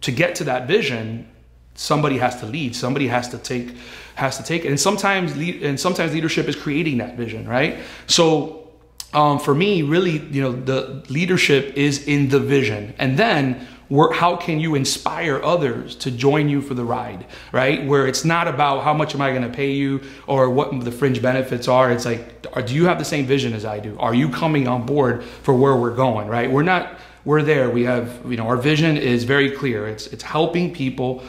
to 0.00 0.10
get 0.10 0.36
to 0.36 0.44
that 0.44 0.66
vision, 0.66 1.28
somebody 1.76 2.18
has 2.18 2.40
to 2.40 2.46
lead 2.46 2.74
somebody 2.74 3.06
has 3.06 3.28
to 3.28 3.38
take 3.38 3.76
has 4.16 4.38
to 4.38 4.42
take 4.42 4.64
it. 4.64 4.68
And 4.68 4.80
sometimes 4.80 5.36
lead, 5.36 5.62
and 5.62 5.78
sometimes 5.78 6.12
leadership 6.12 6.48
is 6.48 6.56
creating 6.56 6.98
that 6.98 7.16
vision 7.16 7.46
right? 7.46 7.78
So 8.06 8.68
um, 9.14 9.38
for 9.38 9.54
me 9.54 9.82
really 9.82 10.18
you 10.18 10.42
know 10.42 10.52
the 10.52 11.04
leadership 11.08 11.76
is 11.76 12.06
in 12.08 12.28
the 12.28 12.40
vision. 12.40 12.94
And 12.98 13.18
then 13.18 13.66
where, 13.88 14.12
how 14.12 14.34
can 14.34 14.58
you 14.58 14.74
inspire 14.74 15.40
others 15.40 15.94
to 15.96 16.10
join 16.10 16.48
you 16.48 16.60
for 16.60 16.74
the 16.74 16.84
ride 16.84 17.26
right? 17.52 17.86
Where 17.86 18.06
it's 18.08 18.24
not 18.24 18.48
about 18.48 18.82
how 18.82 18.94
much 18.94 19.14
am 19.14 19.20
i 19.20 19.30
going 19.30 19.42
to 19.42 19.54
pay 19.54 19.72
you 19.72 20.02
or 20.26 20.50
what 20.50 20.84
the 20.84 20.90
fringe 20.90 21.22
benefits 21.22 21.68
are. 21.68 21.92
It's 21.92 22.04
like 22.06 22.42
do 22.66 22.74
you 22.74 22.86
have 22.86 22.98
the 22.98 23.04
same 23.04 23.26
vision 23.26 23.52
as 23.52 23.64
i 23.64 23.78
do? 23.78 23.96
Are 23.98 24.14
you 24.14 24.30
coming 24.30 24.66
on 24.66 24.86
board 24.86 25.24
for 25.24 25.54
where 25.54 25.76
we're 25.76 25.94
going 25.94 26.26
right? 26.26 26.50
We're 26.50 26.62
not 26.62 26.98
we're 27.26 27.42
there. 27.42 27.68
We 27.68 27.84
have 27.84 28.20
you 28.30 28.38
know 28.38 28.46
our 28.46 28.56
vision 28.56 28.96
is 28.96 29.24
very 29.24 29.50
clear. 29.50 29.86
It's 29.86 30.06
it's 30.06 30.22
helping 30.22 30.72
people 30.72 31.22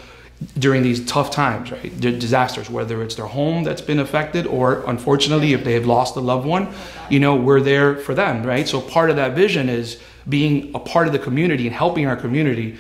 during 0.60 0.84
these 0.84 1.04
tough 1.06 1.32
times, 1.32 1.72
right? 1.72 2.00
Disasters, 2.00 2.70
whether 2.70 3.02
it's 3.02 3.16
their 3.16 3.26
home 3.26 3.64
that's 3.64 3.82
been 3.82 4.00
affected 4.00 4.46
or 4.46 4.84
unfortunately 4.88 5.54
if 5.54 5.64
they 5.64 5.74
have 5.74 5.86
lost 5.86 6.16
a 6.16 6.20
loved 6.20 6.46
one, 6.46 6.74
you 7.10 7.20
know, 7.20 7.36
we're 7.36 7.62
there 7.62 7.96
for 7.96 8.14
them, 8.14 8.44
right? 8.44 8.68
So 8.68 8.80
part 8.80 9.10
of 9.10 9.16
that 9.16 9.34
vision 9.34 9.68
is 9.68 10.00
being 10.30 10.72
a 10.76 10.80
part 10.80 11.08
of 11.08 11.14
the 11.14 11.20
community 11.20 11.66
and 11.66 11.76
helping 11.76 12.06
our 12.06 12.16
community 12.16 12.78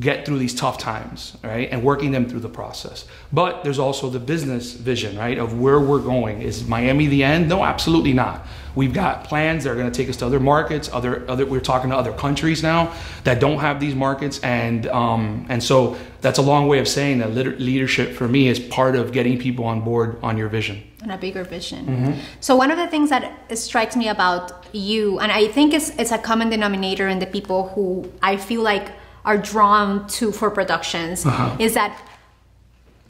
get 0.00 0.26
through 0.26 0.38
these 0.38 0.54
tough 0.54 0.78
times, 0.78 1.36
right? 1.42 1.70
And 1.70 1.82
working 1.82 2.10
them 2.10 2.28
through 2.28 2.40
the 2.40 2.48
process. 2.48 3.06
But 3.32 3.64
there's 3.64 3.78
also 3.78 4.10
the 4.10 4.18
business 4.18 4.72
vision, 4.72 5.16
right? 5.16 5.38
Of 5.38 5.58
where 5.58 5.80
we're 5.80 6.00
going. 6.00 6.42
Is 6.42 6.66
Miami 6.66 7.06
the 7.06 7.24
end? 7.24 7.48
No, 7.48 7.64
absolutely 7.64 8.12
not. 8.12 8.46
We've 8.76 8.92
got 8.92 9.24
plans 9.24 9.64
that 9.64 9.70
are 9.70 9.74
going 9.74 9.90
to 9.90 9.96
take 9.96 10.08
us 10.10 10.16
to 10.18 10.26
other 10.26 10.38
markets. 10.38 10.88
Other, 10.92 11.12
other. 11.30 11.44
We're 11.46 11.60
talking 11.72 11.90
to 11.90 11.96
other 11.96 12.12
countries 12.12 12.62
now 12.62 12.92
that 13.24 13.40
don't 13.40 13.58
have 13.58 13.80
these 13.80 13.94
markets, 13.94 14.38
and 14.40 14.86
um, 14.88 15.46
and 15.48 15.60
so 15.62 15.96
that's 16.20 16.38
a 16.38 16.42
long 16.42 16.68
way 16.68 16.78
of 16.78 16.86
saying 16.86 17.18
that 17.20 17.30
leader- 17.34 17.56
leadership 17.58 18.08
for 18.18 18.28
me 18.28 18.48
is 18.48 18.60
part 18.60 18.94
of 18.94 19.12
getting 19.12 19.38
people 19.38 19.64
on 19.64 19.80
board 19.80 20.18
on 20.22 20.36
your 20.36 20.48
vision. 20.58 20.76
and 21.02 21.10
a 21.12 21.16
bigger 21.18 21.44
vision. 21.44 21.82
Mm-hmm. 21.86 22.12
So 22.40 22.54
one 22.62 22.70
of 22.70 22.78
the 22.78 22.88
things 22.94 23.08
that 23.10 23.24
strikes 23.56 23.94
me 23.96 24.08
about 24.08 24.44
you, 24.72 25.18
and 25.22 25.32
I 25.32 25.48
think 25.48 25.72
it's 25.72 25.88
it's 26.02 26.12
a 26.12 26.18
common 26.18 26.48
denominator 26.50 27.06
in 27.08 27.18
the 27.18 27.30
people 27.36 27.60
who 27.74 27.84
I 28.30 28.36
feel 28.36 28.62
like 28.72 28.86
are 29.24 29.38
drawn 29.52 30.06
to 30.18 30.32
for 30.38 30.48
productions, 30.50 31.24
Uh-huh. 31.26 31.56
is 31.66 31.72
that 31.74 31.92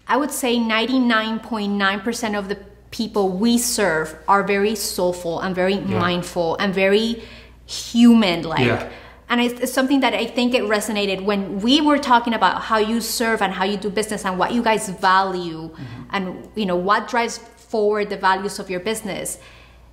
I 0.08 0.16
would 0.16 0.30
say 0.30 0.58
ninety 0.58 0.98
nine 0.98 1.40
point 1.40 1.72
nine 1.72 2.00
percent 2.00 2.36
of 2.36 2.48
the 2.48 2.58
people 2.96 3.28
we 3.28 3.58
serve 3.58 4.16
are 4.26 4.42
very 4.42 4.74
soulful 4.74 5.40
and 5.40 5.54
very 5.54 5.78
mindful 5.78 6.56
and 6.56 6.74
very 6.74 7.22
human 7.66 8.42
like. 8.42 8.66
Yeah. 8.66 8.90
and 9.28 9.40
it's, 9.40 9.60
it's, 9.60 9.72
something 9.72 10.00
that 10.00 10.14
I 10.14 10.26
think 10.26 10.54
it 10.54 10.62
resonated 10.62 11.24
when 11.24 11.60
we 11.60 11.80
were 11.80 11.98
talking 11.98 12.32
about 12.32 12.62
how 12.62 12.78
you 12.78 13.00
serve 13.00 13.42
and 13.42 13.52
how 13.52 13.64
you 13.64 13.76
do 13.76 13.90
business 13.90 14.24
and 14.24 14.38
what 14.38 14.52
you 14.52 14.62
guys 14.62 14.88
value 14.88 15.68
mm-hmm. 15.68 16.02
and 16.10 16.48
you 16.54 16.64
know 16.64 16.76
what 16.76 17.08
drives 17.08 17.38
forward 17.38 18.08
the 18.08 18.16
values 18.16 18.58
of 18.58 18.70
your 18.70 18.80
business. 18.80 19.38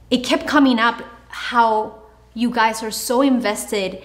It 0.10 0.24
kept 0.24 0.48
coming 0.48 0.80
up 0.80 1.02
how 1.30 2.04
you 2.34 2.52
guys 2.52 2.84
are 2.84 2.92
so 2.92 3.22
invested 3.22 4.02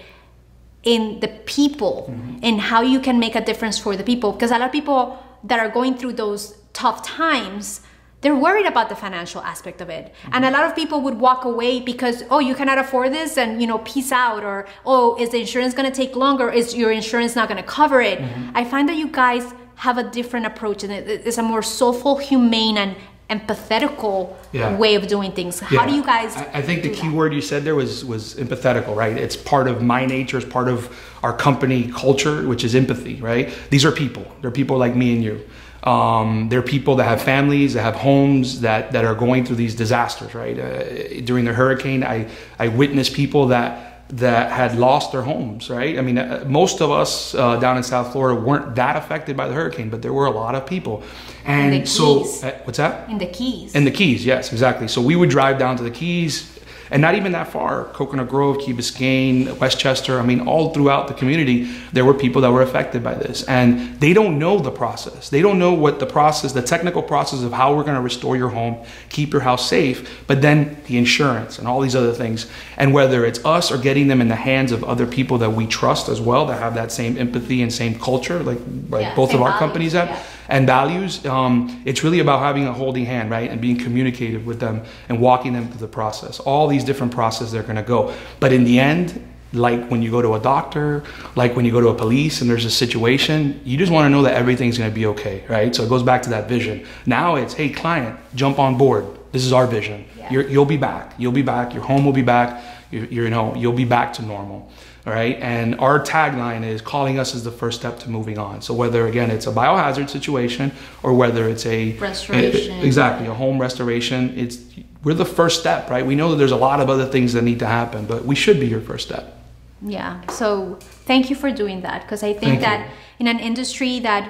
in 0.83 1.19
the 1.19 1.27
people 1.45 2.07
mm-hmm. 2.09 2.39
and 2.41 2.59
how 2.59 2.81
you 2.81 2.99
can 2.99 3.19
make 3.19 3.35
a 3.35 3.41
difference 3.41 3.77
for 3.77 3.95
the 3.95 4.03
people 4.03 4.31
because 4.31 4.51
a 4.51 4.57
lot 4.57 4.67
of 4.67 4.71
people 4.71 5.23
that 5.43 5.59
are 5.59 5.69
going 5.69 5.95
through 5.95 6.13
those 6.13 6.57
tough 6.73 7.03
times 7.03 7.81
they're 8.21 8.35
worried 8.35 8.65
about 8.65 8.89
the 8.89 8.95
financial 8.95 9.41
aspect 9.41 9.81
of 9.81 9.89
it 9.89 10.13
and 10.31 10.43
a 10.43 10.51
lot 10.51 10.65
of 10.65 10.75
people 10.75 11.01
would 11.01 11.19
walk 11.19 11.45
away 11.45 11.79
because 11.79 12.23
oh 12.29 12.39
you 12.39 12.55
cannot 12.55 12.77
afford 12.77 13.11
this 13.13 13.37
and 13.37 13.61
you 13.61 13.67
know 13.67 13.79
peace 13.79 14.11
out 14.11 14.43
or 14.43 14.67
oh 14.85 15.15
is 15.19 15.29
the 15.29 15.39
insurance 15.39 15.73
going 15.73 15.89
to 15.89 15.95
take 15.95 16.15
longer 16.15 16.49
is 16.51 16.75
your 16.75 16.91
insurance 16.91 17.35
not 17.35 17.47
going 17.47 17.61
to 17.61 17.67
cover 17.67 18.01
it 18.01 18.19
mm-hmm. 18.19 18.49
i 18.55 18.63
find 18.63 18.89
that 18.89 18.97
you 18.97 19.07
guys 19.07 19.53
have 19.75 19.97
a 19.97 20.03
different 20.03 20.45
approach 20.45 20.83
and 20.83 20.91
it's 20.91 21.37
a 21.37 21.43
more 21.43 21.61
soulful 21.61 22.17
humane 22.17 22.77
and 22.77 22.95
empathetical 23.29 24.35
yeah. 24.51 24.75
way 24.75 24.95
of 24.95 25.05
doing 25.07 25.31
things 25.31 25.59
how 25.59 25.75
yeah. 25.75 25.87
do 25.87 25.93
you 25.93 26.03
guys 26.03 26.35
i, 26.35 26.49
I 26.55 26.61
think 26.63 26.81
the 26.81 26.89
key 26.89 27.07
that? 27.07 27.15
word 27.15 27.31
you 27.31 27.41
said 27.41 27.63
there 27.63 27.75
was 27.75 28.03
was 28.03 28.33
empathetical 28.35 28.95
right 28.95 29.15
it's 29.15 29.35
part 29.35 29.67
of 29.67 29.83
my 29.83 30.05
nature 30.05 30.37
it's 30.37 30.49
part 30.49 30.67
of 30.67 30.93
our 31.21 31.31
company 31.31 31.91
culture 31.91 32.47
which 32.47 32.63
is 32.63 32.73
empathy 32.73 33.15
right 33.21 33.53
these 33.69 33.85
are 33.85 33.91
people 33.91 34.25
they're 34.41 34.49
people 34.49 34.77
like 34.77 34.95
me 34.95 35.13
and 35.13 35.23
you 35.23 35.47
um, 35.83 36.49
there 36.49 36.59
are 36.59 36.63
people 36.63 36.95
that 36.97 37.05
have 37.05 37.21
families, 37.21 37.73
that 37.73 37.83
have 37.83 37.95
homes, 37.95 38.61
that, 38.61 38.91
that 38.91 39.05
are 39.05 39.15
going 39.15 39.45
through 39.45 39.55
these 39.55 39.75
disasters, 39.75 40.33
right? 40.35 40.59
Uh, 40.59 41.21
during 41.21 41.45
the 41.45 41.53
hurricane, 41.53 42.03
I, 42.03 42.27
I 42.57 42.67
witnessed 42.67 43.13
people 43.13 43.47
that 43.47 43.85
that 44.11 44.51
had 44.51 44.75
lost 44.75 45.11
their 45.11 45.21
homes, 45.21 45.69
right? 45.69 45.99
I 45.99 46.01
mean, 46.01 46.17
uh, 46.17 46.43
most 46.47 46.81
of 46.81 46.89
us 46.89 47.35
uh, 47.35 47.57
down 47.57 47.77
in 47.77 47.83
South 47.83 48.11
Florida 48.11 48.39
weren't 48.39 48.75
that 48.75 48.95
affected 48.95 49.37
by 49.37 49.47
the 49.47 49.53
hurricane, 49.53 49.89
but 49.89 50.01
there 50.01 50.13
were 50.13 50.25
a 50.25 50.31
lot 50.31 50.55
of 50.55 50.65
people. 50.65 51.03
And 51.45 51.87
so, 51.87 52.21
uh, 52.43 52.51
what's 52.63 52.77
that? 52.77 53.07
In 53.09 53.19
the 53.19 53.27
Keys. 53.27 53.75
In 53.75 53.85
the 53.85 53.91
Keys, 53.91 54.25
yes, 54.25 54.51
exactly. 54.51 54.87
So 54.87 54.99
we 54.99 55.15
would 55.15 55.29
drive 55.29 55.59
down 55.59 55.77
to 55.77 55.83
the 55.83 55.91
Keys, 55.91 56.58
and 56.91 57.01
not 57.01 57.15
even 57.15 57.31
that 57.33 57.47
far. 57.51 57.85
Coconut 57.85 58.29
Grove, 58.29 58.59
Key 58.59 58.73
Biscayne, 58.73 59.57
Westchester. 59.59 60.19
I 60.19 60.25
mean, 60.25 60.41
all 60.41 60.73
throughout 60.73 61.07
the 61.07 61.13
community, 61.13 61.71
there 61.93 62.05
were 62.05 62.13
people 62.13 62.41
that 62.41 62.51
were 62.51 62.61
affected 62.61 63.03
by 63.03 63.13
this, 63.13 63.43
and 63.43 63.99
they 63.99 64.13
don't 64.13 64.39
know 64.39 64.59
the 64.59 64.71
process. 64.71 65.29
They 65.29 65.41
don't 65.41 65.59
know 65.59 65.73
what 65.73 65.99
the 65.99 66.05
process, 66.05 66.53
the 66.53 66.61
technical 66.61 67.03
process 67.03 67.43
of 67.43 67.53
how 67.53 67.75
we're 67.75 67.83
going 67.83 67.95
to 67.95 68.01
restore 68.01 68.35
your 68.35 68.49
home, 68.49 68.83
keep 69.09 69.31
your 69.31 69.41
house 69.41 69.67
safe, 69.67 70.23
but 70.27 70.41
then 70.41 70.77
the 70.87 70.97
insurance 70.97 71.59
and 71.59 71.67
all 71.67 71.81
these 71.81 71.95
other 71.95 72.13
things, 72.13 72.47
and 72.77 72.93
whether 72.93 73.25
it's 73.25 73.43
us 73.45 73.71
or 73.71 73.77
getting 73.77 74.07
them 74.07 74.21
in 74.21 74.27
the 74.27 74.35
hands 74.35 74.71
of 74.71 74.83
other 74.83 75.05
people 75.05 75.37
that 75.37 75.51
we 75.51 75.67
trust 75.67 76.09
as 76.09 76.19
well, 76.19 76.45
that 76.47 76.59
have 76.59 76.75
that 76.75 76.91
same 76.91 77.17
empathy 77.17 77.61
and 77.61 77.71
same 77.71 77.97
culture, 77.99 78.41
like, 78.41 78.59
like 78.89 79.03
yeah, 79.03 79.15
both 79.15 79.33
of 79.33 79.41
our 79.41 79.49
values, 79.49 79.59
companies 79.59 79.93
have. 79.93 80.09
Yeah 80.09 80.23
and 80.49 80.67
values, 80.67 81.25
um, 81.25 81.81
it's 81.85 82.03
really 82.03 82.19
about 82.19 82.39
having 82.39 82.65
a 82.65 82.73
holding 82.73 83.05
hand, 83.05 83.29
right? 83.29 83.49
And 83.49 83.61
being 83.61 83.77
communicative 83.77 84.45
with 84.45 84.59
them 84.59 84.83
and 85.07 85.21
walking 85.21 85.53
them 85.53 85.67
through 85.69 85.79
the 85.79 85.87
process. 85.87 86.39
All 86.39 86.67
these 86.67 86.83
different 86.83 87.13
processes 87.13 87.51
they're 87.51 87.63
gonna 87.63 87.83
go. 87.83 88.13
But 88.39 88.51
in 88.51 88.63
the 88.63 88.79
end, 88.79 89.25
like 89.53 89.89
when 89.89 90.01
you 90.01 90.11
go 90.11 90.21
to 90.21 90.35
a 90.35 90.39
doctor, 90.39 91.03
like 91.35 91.55
when 91.55 91.65
you 91.65 91.71
go 91.71 91.81
to 91.81 91.89
a 91.89 91.95
police 91.95 92.41
and 92.41 92.49
there's 92.49 92.65
a 92.65 92.71
situation, 92.71 93.59
you 93.63 93.77
just 93.77 93.91
want 93.91 94.05
to 94.05 94.09
know 94.09 94.21
that 94.21 94.35
everything's 94.35 94.77
going 94.77 94.89
to 94.89 94.93
be 94.93 95.07
okay, 95.07 95.43
right? 95.49 95.75
So 95.75 95.83
it 95.83 95.89
goes 95.89 96.03
back 96.03 96.21
to 96.23 96.29
that 96.29 96.47
vision. 96.47 96.85
Now 97.05 97.35
it's, 97.35 97.53
hey, 97.53 97.69
client, 97.69 98.19
jump 98.35 98.59
on 98.59 98.77
board. 98.77 99.05
This 99.31 99.45
is 99.45 99.53
our 99.53 99.65
vision. 99.65 100.05
Yeah. 100.17 100.31
you 100.31 100.59
will 100.59 100.65
be 100.65 100.77
back. 100.77 101.13
You'll 101.17 101.31
be 101.31 101.41
back. 101.41 101.73
Your 101.73 101.83
home 101.83 102.05
will 102.05 102.13
be 102.13 102.21
back. 102.21 102.63
You, 102.91 103.07
you 103.09 103.29
know, 103.29 103.55
you'll 103.55 103.73
be 103.73 103.85
back 103.85 104.13
to 104.13 104.21
normal. 104.23 104.71
Right. 105.09 105.37
And 105.41 105.79
our 105.79 105.99
tagline 105.99 106.65
is 106.65 106.81
calling 106.81 107.19
us 107.19 107.35
is 107.35 107.43
the 107.43 107.51
first 107.51 107.79
step 107.79 107.99
to 107.99 108.09
moving 108.09 108.37
on. 108.37 108.61
So 108.61 108.73
whether 108.73 109.07
again 109.07 109.31
it's 109.31 109.47
a 109.47 109.51
biohazard 109.51 110.09
situation 110.09 110.71
or 111.03 111.13
whether 111.13 111.49
it's 111.49 111.65
a 111.65 111.93
restoration, 111.93 112.79
a, 112.79 112.83
exactly 112.83 113.27
a 113.27 113.33
home 113.33 113.59
restoration, 113.59 114.37
it's 114.37 114.59
we're 115.03 115.13
the 115.13 115.25
first 115.25 115.59
step, 115.59 115.89
right? 115.89 116.05
We 116.05 116.15
know 116.15 116.31
that 116.31 116.37
there's 116.37 116.51
a 116.51 116.57
lot 116.57 116.79
of 116.79 116.89
other 116.89 117.05
things 117.05 117.33
that 117.33 117.43
need 117.43 117.59
to 117.59 117.67
happen, 117.67 118.05
but 118.05 118.25
we 118.25 118.35
should 118.35 118.59
be 118.59 118.67
your 118.67 118.81
first 118.81 119.07
step. 119.07 119.35
Yeah. 119.81 120.21
So 120.27 120.77
thank 120.81 121.29
you 121.29 121.35
for 121.35 121.51
doing 121.51 121.81
that 121.81 122.01
because 122.01 122.21
I 122.21 122.33
think 122.33 122.59
thank 122.59 122.61
that 122.61 122.87
you. 122.87 122.93
in 123.19 123.27
an 123.27 123.39
industry 123.39 123.99
that 124.01 124.29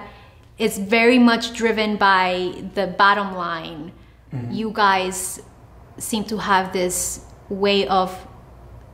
is 0.58 0.78
very 0.78 1.18
much 1.18 1.54
driven 1.54 1.98
by 1.98 2.54
the 2.76 2.88
bottom 2.88 3.34
line, 3.34 3.92
mm-hmm. 4.34 4.52
you 4.52 4.72
guys 4.72 5.42
seem 5.98 6.24
to 6.26 6.38
have 6.38 6.72
this 6.74 7.26
way 7.50 7.88
of 7.88 8.16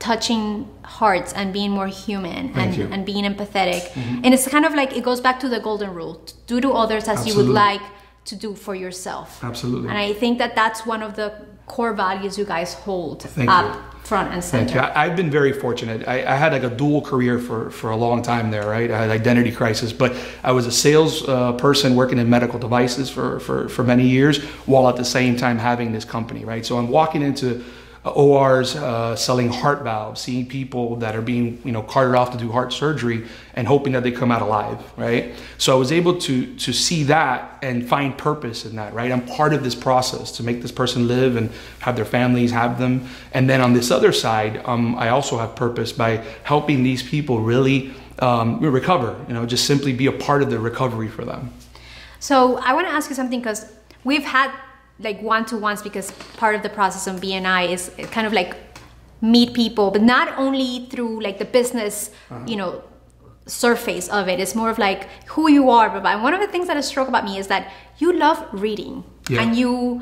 touching 0.05 0.43
hearts 0.83 1.33
and 1.33 1.51
being 1.51 1.71
more 1.79 1.87
human 1.87 2.43
and, 2.59 2.71
and 2.93 3.01
being 3.11 3.25
empathetic. 3.31 3.83
Mm-hmm. 3.89 4.23
And 4.23 4.29
it's 4.35 4.47
kind 4.47 4.65
of 4.69 4.73
like 4.79 4.95
it 4.95 5.03
goes 5.03 5.19
back 5.19 5.39
to 5.39 5.49
the 5.49 5.59
golden 5.59 5.91
rule 5.99 6.13
do 6.45 6.61
to 6.65 6.69
others 6.83 7.03
as 7.03 7.17
Absolutely. 7.17 7.31
you 7.31 7.37
would 7.37 7.53
like 7.65 7.85
to 8.25 8.35
do 8.35 8.49
for 8.65 8.75
yourself. 8.75 9.43
Absolutely. 9.43 9.89
And 9.89 9.97
I 9.97 10.13
think 10.13 10.37
that 10.37 10.55
that's 10.55 10.85
one 10.85 11.01
of 11.01 11.15
the 11.15 11.29
core 11.65 11.93
values 11.93 12.37
you 12.37 12.45
guys 12.45 12.73
hold 12.85 13.23
Thank 13.23 13.49
up 13.49 13.75
you. 13.75 13.99
front 14.11 14.31
and 14.33 14.43
center. 14.43 14.65
Thank 14.65 14.75
you. 14.75 15.01
I, 15.01 15.07
have 15.07 15.15
been 15.15 15.31
very 15.31 15.53
fortunate. 15.53 16.07
I, 16.07 16.17
I, 16.33 16.35
had 16.43 16.51
like 16.57 16.67
a 16.71 16.73
dual 16.81 17.01
career 17.01 17.39
for, 17.39 17.71
for 17.71 17.89
a 17.89 17.97
long 18.05 18.21
time 18.21 18.51
there, 18.51 18.67
right? 18.77 18.89
I 18.91 18.97
had 19.03 19.09
identity 19.09 19.51
crisis, 19.51 19.91
but 19.91 20.11
I 20.43 20.51
was 20.51 20.67
a 20.67 20.71
sales 20.71 21.27
uh, 21.27 21.53
person 21.53 21.95
working 21.95 22.19
in 22.19 22.29
medical 22.29 22.59
devices 22.59 23.09
for, 23.09 23.39
for, 23.39 23.67
for 23.69 23.83
many 23.83 24.07
years 24.07 24.43
while 24.69 24.87
at 24.87 24.97
the 24.97 25.09
same 25.17 25.35
time 25.35 25.57
having 25.57 25.91
this 25.91 26.05
company, 26.05 26.45
right? 26.45 26.63
So 26.63 26.77
I'm 26.77 26.89
walking 26.89 27.23
into 27.23 27.63
ORs 28.09 28.75
uh, 28.75 29.15
selling 29.15 29.49
heart 29.49 29.83
valves, 29.83 30.21
seeing 30.21 30.47
people 30.47 30.95
that 30.97 31.15
are 31.15 31.21
being 31.21 31.59
you 31.65 31.71
know 31.71 31.81
carted 31.81 32.15
off 32.15 32.31
to 32.31 32.37
do 32.37 32.51
heart 32.51 32.71
surgery 32.71 33.25
and 33.55 33.67
hoping 33.67 33.93
that 33.93 34.03
they 34.03 34.11
come 34.11 34.31
out 34.31 34.41
alive, 34.41 34.79
right? 34.95 35.33
So 35.57 35.75
I 35.75 35.79
was 35.79 35.91
able 35.91 36.17
to 36.19 36.55
to 36.57 36.73
see 36.73 37.03
that 37.03 37.57
and 37.61 37.87
find 37.87 38.17
purpose 38.17 38.65
in 38.65 38.75
that, 38.75 38.93
right? 38.93 39.11
I'm 39.11 39.25
part 39.25 39.53
of 39.53 39.63
this 39.63 39.75
process 39.75 40.31
to 40.33 40.43
make 40.43 40.61
this 40.61 40.71
person 40.71 41.07
live 41.07 41.35
and 41.35 41.49
have 41.79 41.95
their 41.95 42.05
families 42.05 42.51
have 42.51 42.77
them, 42.77 43.07
and 43.33 43.49
then 43.49 43.61
on 43.61 43.73
this 43.73 43.91
other 43.91 44.11
side, 44.11 44.61
um, 44.65 44.95
I 44.95 45.09
also 45.09 45.37
have 45.37 45.55
purpose 45.55 45.91
by 45.91 46.23
helping 46.43 46.83
these 46.83 47.01
people 47.01 47.41
really 47.41 47.93
um, 48.19 48.59
recover, 48.59 49.19
you 49.27 49.33
know, 49.33 49.45
just 49.45 49.65
simply 49.65 49.93
be 49.93 50.05
a 50.05 50.11
part 50.11 50.41
of 50.41 50.49
the 50.49 50.59
recovery 50.59 51.07
for 51.07 51.25
them. 51.25 51.51
So 52.19 52.57
I 52.57 52.73
want 52.73 52.87
to 52.87 52.93
ask 52.93 53.09
you 53.09 53.15
something 53.15 53.39
because 53.39 53.71
we've 54.03 54.23
had 54.23 54.51
like 54.99 55.21
one 55.21 55.45
to 55.45 55.57
ones 55.57 55.81
because 55.81 56.11
part 56.37 56.55
of 56.55 56.63
the 56.63 56.69
process 56.69 57.07
of 57.07 57.21
BNI 57.21 57.69
is 57.69 57.91
kind 58.11 58.25
of 58.25 58.33
like 58.33 58.55
meet 59.21 59.53
people, 59.53 59.91
but 59.91 60.01
not 60.01 60.37
only 60.37 60.87
through 60.89 61.21
like 61.21 61.37
the 61.37 61.45
business, 61.45 62.11
uh-huh. 62.29 62.45
you 62.47 62.55
know, 62.55 62.83
surface 63.47 64.07
of 64.09 64.27
it. 64.27 64.39
It's 64.39 64.55
more 64.55 64.69
of 64.69 64.77
like 64.77 65.07
who 65.27 65.49
you 65.49 65.69
are. 65.69 65.89
But 65.89 66.21
one 66.21 66.33
of 66.33 66.39
the 66.39 66.47
things 66.47 66.67
that 66.67 66.75
has 66.75 66.87
struck 66.87 67.07
about 67.07 67.25
me 67.25 67.37
is 67.37 67.47
that 67.47 67.71
you 67.97 68.13
love 68.13 68.45
reading, 68.51 69.03
yeah. 69.29 69.41
and 69.41 69.55
you. 69.55 70.01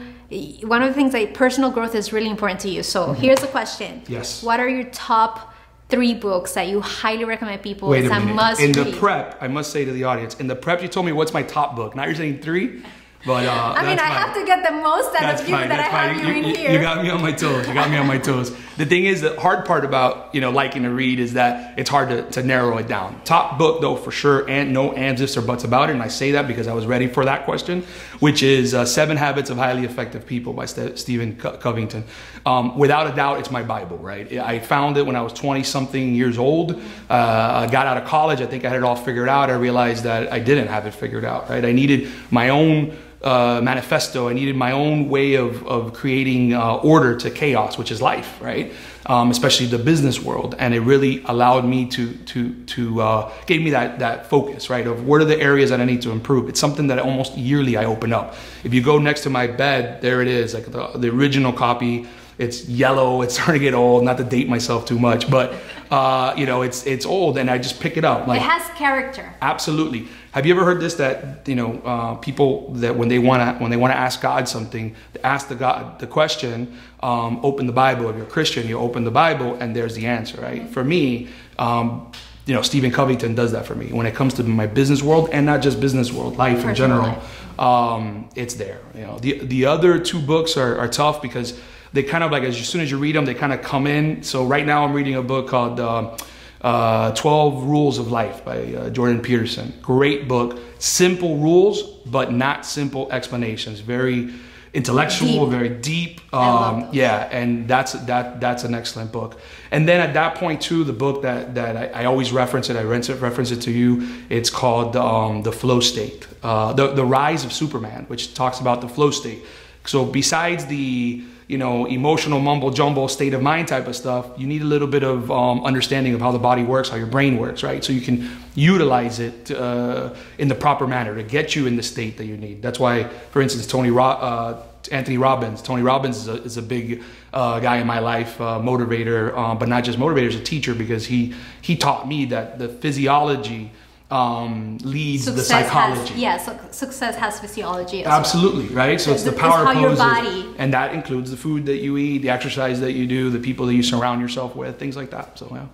One 0.63 0.81
of 0.81 0.87
the 0.87 0.95
things 0.95 1.11
that 1.11 1.35
personal 1.35 1.69
growth 1.69 1.93
is 1.93 2.11
really 2.11 2.29
important 2.29 2.59
to 2.61 2.69
you. 2.69 2.81
So 2.81 3.07
mm-hmm. 3.07 3.21
here's 3.21 3.39
the 3.39 3.47
question: 3.47 4.03
Yes. 4.07 4.41
What 4.43 4.59
are 4.59 4.69
your 4.69 4.85
top 4.85 5.53
three 5.89 6.13
books 6.13 6.53
that 6.53 6.67
you 6.67 6.81
highly 6.81 7.23
recommend 7.23 7.61
people 7.61 7.89
Wait 7.89 8.05
a 8.05 8.09
minute. 8.09 8.33
must 8.33 8.59
in 8.59 8.71
read? 8.71 8.87
the 8.87 8.97
prep 8.97 9.37
i 9.41 9.47
must 9.47 9.71
say 9.71 9.85
to 9.85 9.91
the 9.91 10.03
audience 10.03 10.33
in 10.39 10.47
the 10.47 10.55
prep 10.55 10.81
you 10.81 10.87
told 10.87 11.05
me 11.05 11.11
what's 11.11 11.33
my 11.33 11.43
top 11.43 11.75
book 11.75 11.93
now 11.93 12.03
you're 12.05 12.15
saying 12.15 12.39
three 12.39 12.81
but 13.25 13.45
uh, 13.45 13.73
I 13.77 13.85
mean, 13.85 13.99
I 13.99 14.07
have 14.07 14.33
to 14.35 14.45
get 14.45 14.65
the 14.65 14.71
most 14.71 15.15
out 15.15 15.39
of 15.39 15.47
you 15.47 15.55
fine, 15.55 15.69
that 15.69 15.79
I 15.79 15.83
have 15.83 16.17
you, 16.17 16.27
you 16.27 16.49
in 16.49 16.55
here. 16.55 16.71
You 16.73 16.79
got 16.79 17.01
me 17.01 17.09
on 17.09 17.21
my 17.21 17.31
toes. 17.31 17.65
You 17.67 17.73
got 17.73 17.89
me 17.89 17.95
on 17.95 18.05
my 18.05 18.17
toes. 18.17 18.53
The 18.75 18.85
thing 18.85 19.05
is, 19.05 19.21
the 19.21 19.39
hard 19.39 19.65
part 19.65 19.85
about 19.85 20.33
you 20.35 20.41
know 20.41 20.49
liking 20.49 20.83
to 20.83 20.89
read 20.89 21.19
is 21.19 21.33
that 21.33 21.79
it's 21.79 21.89
hard 21.89 22.09
to, 22.09 22.29
to 22.31 22.43
narrow 22.43 22.77
it 22.79 22.87
down. 22.87 23.21
Top 23.23 23.57
book 23.57 23.79
though 23.79 23.95
for 23.95 24.11
sure, 24.11 24.49
and 24.49 24.73
no 24.73 24.91
ands 24.91 25.21
ifs 25.21 25.37
or 25.37 25.41
buts 25.41 25.63
about 25.63 25.89
it. 25.89 25.93
And 25.93 26.03
I 26.03 26.09
say 26.09 26.31
that 26.31 26.47
because 26.47 26.67
I 26.67 26.73
was 26.73 26.85
ready 26.85 27.07
for 27.07 27.23
that 27.23 27.45
question, 27.45 27.83
which 28.19 28.43
is 28.43 28.73
uh, 28.73 28.83
Seven 28.85 29.15
Habits 29.15 29.49
of 29.49 29.57
Highly 29.57 29.85
Effective 29.85 30.25
People 30.25 30.51
by 30.51 30.65
St- 30.65 30.99
Stephen 30.99 31.37
Co- 31.37 31.55
Covington. 31.55 32.03
Um, 32.45 32.77
without 32.77 33.07
a 33.07 33.15
doubt, 33.15 33.39
it's 33.39 33.51
my 33.51 33.63
Bible. 33.63 33.97
Right? 33.99 34.33
I 34.33 34.59
found 34.59 34.97
it 34.97 35.05
when 35.05 35.15
I 35.15 35.21
was 35.21 35.31
20 35.31 35.63
something 35.63 36.13
years 36.13 36.37
old. 36.37 36.73
Uh, 37.09 37.65
I 37.65 37.67
got 37.71 37.87
out 37.87 37.95
of 37.95 38.05
college. 38.05 38.41
I 38.41 38.47
think 38.47 38.65
I 38.65 38.69
had 38.69 38.77
it 38.77 38.83
all 38.83 38.97
figured 38.97 39.29
out. 39.29 39.49
I 39.49 39.53
realized 39.53 40.03
that 40.03 40.33
I 40.33 40.39
didn't 40.39 40.67
have 40.67 40.87
it 40.87 40.93
figured 40.93 41.23
out. 41.23 41.49
Right? 41.49 41.63
I 41.63 41.71
needed 41.71 42.09
my 42.31 42.49
own 42.49 42.97
uh, 43.23 43.61
manifesto. 43.63 44.27
I 44.27 44.33
needed 44.33 44.55
my 44.55 44.71
own 44.71 45.09
way 45.09 45.35
of, 45.35 45.65
of 45.65 45.93
creating 45.93 46.53
uh, 46.53 46.75
order 46.75 47.15
to 47.17 47.31
chaos, 47.31 47.77
which 47.77 47.91
is 47.91 48.01
life, 48.01 48.41
right? 48.41 48.73
Um, 49.05 49.31
especially 49.31 49.67
the 49.67 49.77
business 49.77 50.21
world. 50.21 50.55
And 50.59 50.73
it 50.73 50.81
really 50.81 51.23
allowed 51.25 51.65
me 51.65 51.85
to, 51.87 52.13
to, 52.13 52.53
to 52.65 53.01
uh, 53.01 53.31
gave 53.45 53.61
me 53.61 53.69
that, 53.71 53.99
that 53.99 54.27
focus, 54.29 54.69
right? 54.69 54.85
Of 54.85 55.05
what 55.07 55.21
are 55.21 55.25
the 55.25 55.39
areas 55.39 55.69
that 55.69 55.79
I 55.79 55.85
need 55.85 56.01
to 56.03 56.11
improve. 56.11 56.49
It's 56.49 56.59
something 56.59 56.87
that 56.87 56.99
almost 56.99 57.37
yearly 57.37 57.77
I 57.77 57.85
open 57.85 58.13
up. 58.13 58.35
If 58.63 58.73
you 58.73 58.81
go 58.81 58.97
next 58.99 59.21
to 59.23 59.29
my 59.29 59.47
bed, 59.47 60.01
there 60.01 60.21
it 60.21 60.27
is, 60.27 60.53
like 60.53 60.65
the, 60.65 60.87
the 60.95 61.09
original 61.09 61.53
copy. 61.53 62.07
It's 62.37 62.65
yellow. 62.67 63.21
It's 63.21 63.33
starting 63.39 63.55
to 63.55 63.59
get 63.59 63.73
old. 63.73 64.03
Not 64.03 64.17
to 64.17 64.23
date 64.23 64.49
myself 64.49 64.85
too 64.85 64.99
much, 64.99 65.29
but 65.29 65.53
uh, 65.91 66.33
you 66.37 66.45
know, 66.45 66.61
it's 66.63 66.85
it's 66.85 67.05
old, 67.05 67.37
and 67.37 67.49
I 67.49 67.57
just 67.57 67.79
pick 67.79 67.97
it 67.97 68.03
up. 68.03 68.27
Like, 68.27 68.41
it 68.41 68.45
has 68.45 68.67
character. 68.77 69.33
Absolutely. 69.41 70.07
Have 70.31 70.47
you 70.47 70.55
ever 70.55 70.65
heard 70.65 70.81
this 70.81 70.95
that 70.95 71.47
you 71.47 71.55
know 71.55 71.79
uh, 71.85 72.15
people 72.15 72.73
that 72.73 72.95
when 72.95 73.07
they 73.07 73.19
want 73.19 73.41
to 73.41 73.61
when 73.61 73.69
they 73.69 73.77
want 73.77 73.93
to 73.93 73.97
ask 73.97 74.19
God 74.21 74.47
something, 74.47 74.95
ask 75.23 75.47
the 75.47 75.55
God 75.55 75.99
the 75.99 76.07
question, 76.07 76.77
um, 77.01 77.39
open 77.43 77.67
the 77.67 77.73
Bible. 77.73 78.09
If 78.09 78.15
you're 78.15 78.25
a 78.25 78.29
Christian, 78.29 78.67
you 78.67 78.79
open 78.79 79.03
the 79.03 79.11
Bible 79.11 79.55
and 79.55 79.75
there's 79.75 79.93
the 79.93 80.07
answer, 80.07 80.41
right? 80.41 80.67
For 80.69 80.83
me, 80.83 81.29
um, 81.59 82.11
you 82.45 82.53
know, 82.53 82.61
Stephen 82.61 82.91
Covington 82.91 83.35
does 83.35 83.51
that 83.51 83.65
for 83.65 83.75
me 83.75 83.87
when 83.93 84.05
it 84.05 84.15
comes 84.15 84.33
to 84.35 84.43
my 84.43 84.67
business 84.67 85.01
world 85.03 85.29
and 85.31 85.45
not 85.45 85.61
just 85.61 85.79
business 85.79 86.11
world, 86.11 86.37
life 86.37 86.65
in 86.65 86.75
general. 86.75 87.03
life. 87.03 87.59
Um, 87.59 88.29
it's 88.35 88.55
there. 88.55 88.79
You 88.95 89.01
know, 89.01 89.19
the 89.19 89.45
the 89.45 89.65
other 89.67 89.99
two 89.99 90.19
books 90.19 90.57
are, 90.57 90.77
are 90.79 90.87
tough 90.87 91.21
because 91.21 91.59
they 91.93 92.03
kind 92.03 92.23
of 92.23 92.31
like 92.31 92.43
as 92.43 92.57
soon 92.67 92.81
as 92.81 92.91
you 92.91 92.97
read 92.97 93.15
them, 93.15 93.25
they 93.25 93.33
kind 93.35 93.53
of 93.53 93.61
come 93.61 93.87
in. 93.87 94.23
So 94.23 94.43
right 94.45 94.65
now, 94.65 94.83
I'm 94.83 94.93
reading 94.93 95.15
a 95.15 95.21
book 95.23 95.47
called 95.47 95.79
uh, 95.79 96.17
uh, 96.61 97.11
12 97.13 97.63
Rules 97.63 97.99
of 97.99 98.11
Life 98.11 98.43
by 98.43 98.73
uh, 98.73 98.89
Jordan 98.89 99.21
Peterson. 99.21 99.73
Great 99.81 100.27
book, 100.27 100.59
simple 100.79 101.37
rules, 101.37 101.83
but 102.05 102.31
not 102.31 102.65
simple 102.65 103.11
explanations. 103.11 103.79
Very 103.79 104.33
intellectual, 104.73 105.45
Deep. 105.45 105.49
very 105.51 105.69
deep. 105.69 106.33
Um, 106.33 106.89
yeah, 106.91 107.29
and 107.31 107.67
that's 107.67 107.93
that 107.93 108.39
that's 108.41 108.63
an 108.63 108.73
excellent 108.73 109.11
book. 109.11 109.39
And 109.69 109.87
then 109.87 110.01
at 110.01 110.13
that 110.15 110.35
point 110.35 110.61
too, 110.61 110.83
the 110.83 110.93
book 110.93 111.21
that 111.21 111.53
that 111.53 111.77
I, 111.77 112.01
I 112.01 112.05
always 112.05 112.31
reference 112.31 112.71
it, 112.71 112.75
I 112.75 112.81
reference 112.81 113.09
it, 113.09 113.21
reference 113.21 113.51
it 113.51 113.61
to 113.61 113.71
you. 113.71 114.07
It's 114.29 114.49
called 114.49 114.95
um, 114.95 115.43
the 115.43 115.51
Flow 115.51 115.79
State, 115.79 116.27
uh, 116.41 116.73
the 116.73 116.87
the 116.87 117.05
Rise 117.05 117.45
of 117.45 117.53
Superman, 117.53 118.05
which 118.07 118.33
talks 118.33 118.59
about 118.59 118.81
the 118.81 118.89
flow 118.89 119.11
state. 119.11 119.43
So 119.85 120.05
besides 120.05 120.65
the 120.65 121.23
you 121.47 121.57
know 121.57 121.85
emotional 121.85 122.39
mumble 122.39 122.71
jumble 122.71 123.07
state 123.07 123.33
of 123.33 123.41
mind 123.41 123.67
type 123.67 123.87
of 123.87 123.95
stuff, 123.95 124.27
you 124.37 124.47
need 124.47 124.61
a 124.61 124.65
little 124.65 124.87
bit 124.87 125.03
of 125.03 125.31
um, 125.31 125.63
understanding 125.63 126.13
of 126.13 126.21
how 126.21 126.31
the 126.31 126.39
body 126.39 126.63
works, 126.63 126.89
how 126.89 126.97
your 126.97 127.07
brain 127.07 127.37
works, 127.37 127.63
right? 127.63 127.83
So 127.83 127.93
you 127.93 128.01
can 128.01 128.29
utilize 128.55 129.19
it 129.19 129.51
uh, 129.51 130.13
in 130.37 130.47
the 130.47 130.55
proper 130.55 130.87
manner 130.87 131.15
to 131.15 131.23
get 131.23 131.55
you 131.55 131.67
in 131.67 131.75
the 131.75 131.83
state 131.83 132.17
that 132.17 132.25
you 132.25 132.37
need. 132.37 132.61
That's 132.61 132.79
why, 132.79 133.05
for 133.31 133.41
instance, 133.41 133.67
Tony 133.67 133.91
Ro- 133.91 134.03
uh, 134.03 134.63
Anthony 134.91 135.17
Robbins. 135.17 135.61
Tony 135.61 135.81
Robbins 135.81 136.17
is 136.17 136.27
a, 136.27 136.43
is 136.43 136.57
a 136.57 136.61
big 136.61 137.03
uh, 137.31 137.59
guy 137.59 137.77
in 137.77 137.87
my 137.87 137.99
life, 137.99 138.39
uh, 138.39 138.59
motivator, 138.59 139.35
um, 139.37 139.57
but 139.57 139.69
not 139.69 139.83
just 139.83 139.97
motivator, 139.97 140.31
he's 140.31 140.35
a 140.39 140.43
teacher 140.43 140.73
because 140.73 141.05
he 141.05 141.33
he 141.61 141.75
taught 141.75 142.07
me 142.07 142.25
that 142.25 142.59
the 142.59 142.67
physiology 142.67 143.71
um, 144.13 144.77
leads 144.83 145.25
the 145.25 145.41
psychology. 145.41 146.13
has 146.13 146.17
yeah, 146.17 146.69
success 146.69 147.15
has 147.15 147.39
physiology 147.39 148.01
as 148.01 148.05
well. 148.05 148.19
Absolutely, 148.19 148.67
right? 148.67 149.01
So 149.01 149.11
it's 149.11 149.23
the 149.23 149.31
It's 149.31 149.39
power 149.39 149.65
how 149.65 149.71
your 149.71 149.95
poses, 149.95 150.05
body- 150.05 150.55
and 150.59 150.71
that 150.73 150.93
includes 150.93 151.31
the 151.31 151.37
food 151.37 151.65
that 151.65 151.77
you 151.77 151.97
eat, 151.97 152.19
the 152.19 152.29
exercise 152.29 152.79
that 152.81 152.91
you 152.91 153.07
do, 153.07 153.31
the 153.31 153.39
people 153.39 153.65
that 153.65 153.73
you 153.73 153.81
surround 153.81 154.21
yourself 154.21 154.55
with, 154.55 154.77
things 154.77 154.95
like 154.95 155.09
that. 155.09 155.39
So 155.39 155.47
yeah, 155.51 155.65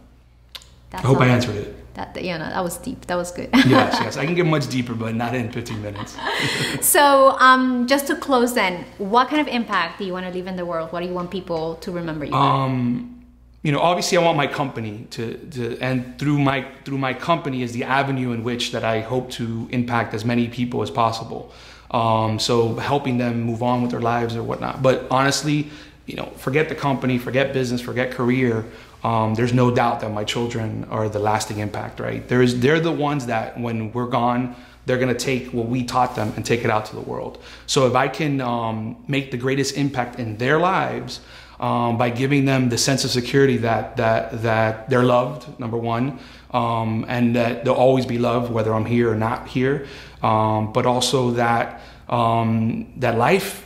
That's 0.90 1.04
I 1.04 1.08
hope 1.08 1.20
I 1.20 1.28
answered 1.28 1.58
it. 1.58 1.76
That, 1.96 2.24
yeah, 2.24 2.38
no, 2.38 2.46
that 2.46 2.64
was 2.64 2.78
deep. 2.78 3.08
That 3.08 3.16
was 3.16 3.32
good. 3.32 3.50
Yes, 3.54 3.98
yes, 4.00 4.16
I 4.22 4.26
can 4.26 4.36
get 4.36 4.46
much 4.46 4.70
deeper, 4.70 4.94
but 4.94 5.16
not 5.16 5.36
in 5.36 5.52
15 5.52 5.82
minutes. 5.82 6.16
so, 6.82 7.32
um, 7.40 7.88
just 7.88 8.08
to 8.08 8.16
close, 8.16 8.54
then, 8.54 8.86
what 9.00 9.28
kind 9.28 9.42
of 9.42 9.54
impact 9.54 10.00
do 10.00 10.06
you 10.06 10.14
want 10.14 10.26
to 10.26 10.32
leave 10.32 10.48
in 10.48 10.56
the 10.56 10.66
world? 10.66 10.94
What 10.94 11.02
do 11.02 11.08
you 11.08 11.14
want 11.14 11.30
people 11.30 11.76
to 11.76 11.92
remember 11.92 12.24
you? 12.24 12.34
Um, 12.34 13.19
you 13.62 13.74
know, 13.74 13.80
obviously, 13.80 14.18
I 14.18 14.22
want 14.22 14.38
my 14.38 14.48
company 14.48 15.06
to, 15.12 15.38
to, 15.52 15.78
and 15.80 16.18
through 16.18 16.40
my 16.40 16.66
through 16.86 16.98
my 16.98 17.14
company 17.14 17.62
is 17.62 17.74
the 17.74 17.84
avenue 17.84 18.32
in 18.32 18.44
which 18.44 18.72
that 18.72 18.86
I 18.86 19.02
hope 19.02 19.30
to 19.32 19.68
impact 19.72 20.14
as 20.14 20.24
many 20.24 20.48
people 20.48 20.82
as 20.82 20.90
possible. 20.90 21.52
Um, 21.92 22.40
so 22.40 22.76
helping 22.76 23.18
them 23.18 23.42
move 23.42 23.62
on 23.62 23.82
with 23.82 23.92
their 23.92 24.00
lives 24.00 24.36
or 24.36 24.44
whatnot. 24.44 24.82
But 24.82 25.08
honestly, 25.12 25.70
you 26.06 26.16
know, 26.16 26.28
forget 26.38 26.70
the 26.70 26.76
company, 26.76 27.18
forget 27.18 27.52
business, 27.52 27.82
forget 27.82 28.12
career. 28.12 28.66
Um, 29.04 29.36
there's 29.36 29.54
no 29.54 29.74
doubt 29.74 30.02
that 30.02 30.12
my 30.12 30.24
children 30.24 30.86
are 30.90 31.10
the 31.10 31.20
lasting 31.20 31.60
impact, 31.60 32.00
right? 32.00 32.26
There's 32.28 32.60
they're 32.60 32.80
the 32.80 32.92
ones 32.94 33.26
that 33.26 33.60
when 33.60 33.92
we're 33.92 34.08
gone, 34.08 34.56
they're 34.86 35.00
gonna 35.00 35.14
take 35.14 35.52
what 35.52 35.68
we 35.68 35.84
taught 35.84 36.16
them 36.16 36.32
and 36.38 36.46
take 36.46 36.64
it 36.64 36.70
out 36.70 36.86
to 36.86 36.96
the 36.96 37.02
world. 37.02 37.44
So 37.66 37.88
if 37.88 37.96
I 37.96 38.08
can 38.08 38.40
um, 38.40 39.04
make 39.08 39.32
the 39.32 39.38
greatest 39.38 39.76
impact 39.76 40.18
in 40.18 40.38
their 40.38 40.60
lives 40.60 41.20
um, 41.60 41.98
by 41.98 42.10
giving 42.10 42.46
them 42.46 42.70
the 42.70 42.78
sense 42.78 43.04
of 43.04 43.12
security 43.12 43.58
that 43.58 43.98
that 43.98 44.42
that 44.42 44.90
they're 44.90 45.04
loved, 45.04 45.60
number 45.60 45.78
one, 45.78 46.20
um, 46.52 47.06
and 47.08 47.36
that 47.36 47.66
they'll 47.66 47.74
always 47.74 48.06
be 48.06 48.18
loved 48.18 48.52
whether 48.52 48.74
I'm 48.74 48.86
here 48.86 49.12
or 49.12 49.16
not 49.16 49.48
here, 49.48 49.88
um, 50.24 50.72
but 50.74 50.86
also 50.86 51.32
that 51.32 51.82
um, 52.08 52.94
that 52.98 53.18
life 53.18 53.66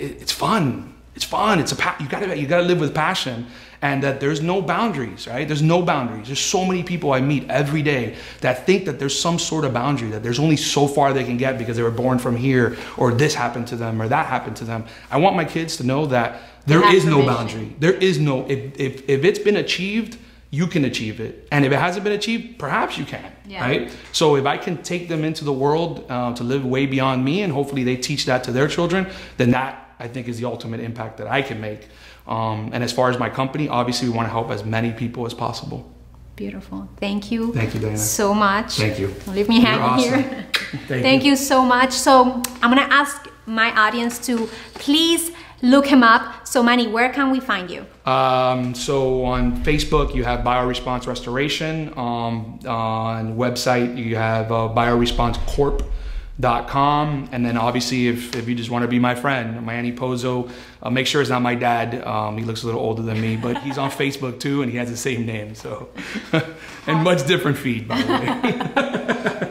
it's 0.00 0.32
fun. 0.32 0.94
It's 1.14 1.24
fun. 1.24 1.58
It's 1.58 1.72
a 1.72 1.96
you 2.00 2.08
gotta 2.08 2.38
you 2.38 2.46
gotta 2.46 2.62
live 2.62 2.80
with 2.80 2.94
passion, 2.94 3.46
and 3.82 4.02
that 4.02 4.20
there's 4.20 4.40
no 4.40 4.62
boundaries, 4.62 5.26
right? 5.26 5.46
There's 5.46 5.62
no 5.62 5.82
boundaries. 5.82 6.28
There's 6.28 6.40
so 6.40 6.64
many 6.64 6.82
people 6.82 7.12
I 7.12 7.20
meet 7.20 7.48
every 7.50 7.82
day 7.82 8.16
that 8.40 8.64
think 8.64 8.86
that 8.86 8.98
there's 8.98 9.18
some 9.18 9.38
sort 9.38 9.64
of 9.64 9.74
boundary 9.74 10.10
that 10.10 10.22
there's 10.22 10.38
only 10.38 10.56
so 10.56 10.86
far 10.86 11.12
they 11.12 11.24
can 11.24 11.36
get 11.36 11.58
because 11.58 11.76
they 11.76 11.82
were 11.82 11.90
born 11.90 12.18
from 12.18 12.36
here, 12.36 12.76
or 12.96 13.12
this 13.12 13.34
happened 13.34 13.66
to 13.68 13.76
them, 13.76 14.00
or 14.00 14.08
that 14.08 14.26
happened 14.26 14.56
to 14.56 14.64
them. 14.64 14.84
I 15.10 15.18
want 15.18 15.36
my 15.36 15.44
kids 15.44 15.76
to 15.78 15.84
know 15.84 16.06
that 16.06 16.40
there 16.66 16.82
have 16.82 17.04
no 17.06 17.24
boundary. 17.24 17.74
There 17.78 17.92
is 17.92 18.18
no 18.18 18.46
if 18.48 18.78
if 18.78 19.08
if 19.08 19.24
it's 19.24 19.38
been 19.38 19.56
achieved. 19.56 20.18
You 20.52 20.66
can 20.66 20.84
achieve 20.84 21.20
it, 21.20 21.46
and 21.52 21.64
if 21.64 21.70
it 21.70 21.78
hasn't 21.78 22.02
been 22.02 22.12
achieved, 22.12 22.58
perhaps 22.58 22.98
you 22.98 23.04
can. 23.04 23.32
Yeah. 23.46 23.64
Right. 23.64 23.96
So 24.10 24.34
if 24.34 24.46
I 24.46 24.58
can 24.58 24.82
take 24.82 25.08
them 25.08 25.22
into 25.22 25.44
the 25.44 25.52
world 25.52 26.06
uh, 26.08 26.34
to 26.34 26.42
live 26.42 26.64
way 26.64 26.86
beyond 26.86 27.24
me, 27.24 27.42
and 27.42 27.52
hopefully 27.52 27.84
they 27.84 27.96
teach 27.96 28.24
that 28.26 28.42
to 28.44 28.50
their 28.50 28.66
children, 28.66 29.06
then 29.36 29.52
that 29.52 29.94
I 30.00 30.08
think 30.08 30.26
is 30.26 30.40
the 30.40 30.46
ultimate 30.46 30.80
impact 30.80 31.18
that 31.18 31.28
I 31.28 31.42
can 31.42 31.60
make. 31.60 31.88
Um, 32.26 32.70
and 32.72 32.82
as 32.82 32.92
far 32.92 33.10
as 33.10 33.18
my 33.18 33.30
company, 33.30 33.68
obviously 33.68 34.08
we 34.08 34.14
want 34.14 34.26
to 34.26 34.32
help 34.32 34.50
as 34.50 34.64
many 34.64 34.92
people 34.92 35.24
as 35.24 35.34
possible. 35.34 35.88
Beautiful. 36.36 36.88
Thank 36.96 37.30
you. 37.30 37.52
Thank 37.52 37.74
you, 37.74 37.80
Diana. 37.80 37.98
So 37.98 38.32
much. 38.32 38.78
Thank 38.78 38.98
you. 38.98 39.14
Don't 39.26 39.34
leave 39.34 39.48
me 39.48 39.60
hanging 39.60 39.82
awesome. 39.82 40.22
here. 40.22 40.46
Thank, 40.88 41.02
Thank 41.02 41.24
you 41.24 41.36
so 41.36 41.62
much. 41.62 41.92
So 41.92 42.42
I'm 42.62 42.70
gonna 42.74 42.88
ask 42.90 43.28
my 43.46 43.70
audience 43.72 44.18
to 44.26 44.48
please 44.74 45.32
look 45.62 45.86
him 45.86 46.02
up. 46.02 46.46
So 46.46 46.62
Manny, 46.62 46.86
where 46.86 47.10
can 47.12 47.30
we 47.30 47.40
find 47.40 47.70
you? 47.70 47.86
Um, 48.10 48.74
so 48.74 49.24
on 49.24 49.62
Facebook, 49.62 50.14
you 50.14 50.24
have 50.24 50.40
BioResponse 50.40 51.06
Restoration. 51.06 51.96
Um, 51.98 52.58
on 52.66 53.36
website, 53.36 53.96
you 53.96 54.16
have 54.16 54.50
uh, 54.50 54.68
BioResponseCorp.com. 54.74 57.28
And 57.32 57.46
then 57.46 57.56
obviously, 57.56 58.08
if, 58.08 58.34
if 58.34 58.48
you 58.48 58.54
just 58.54 58.70
want 58.70 58.82
to 58.82 58.88
be 58.88 58.98
my 58.98 59.14
friend, 59.14 59.64
Manny 59.64 59.92
Pozo, 59.92 60.50
uh, 60.82 60.90
make 60.90 61.06
sure 61.06 61.20
it's 61.20 61.30
not 61.30 61.42
my 61.42 61.54
dad. 61.54 62.02
Um, 62.04 62.36
he 62.38 62.44
looks 62.44 62.62
a 62.62 62.66
little 62.66 62.80
older 62.80 63.02
than 63.02 63.20
me, 63.20 63.36
but 63.36 63.62
he's 63.62 63.78
on 63.78 63.90
Facebook 64.02 64.40
too, 64.40 64.62
and 64.62 64.70
he 64.70 64.78
has 64.78 64.90
the 64.90 64.96
same 64.96 65.26
name. 65.26 65.54
So, 65.54 65.90
and 66.86 67.04
much 67.04 67.26
different 67.26 67.58
feed, 67.58 67.86
by 67.86 68.02
the 68.02 68.12
way. 68.12 69.40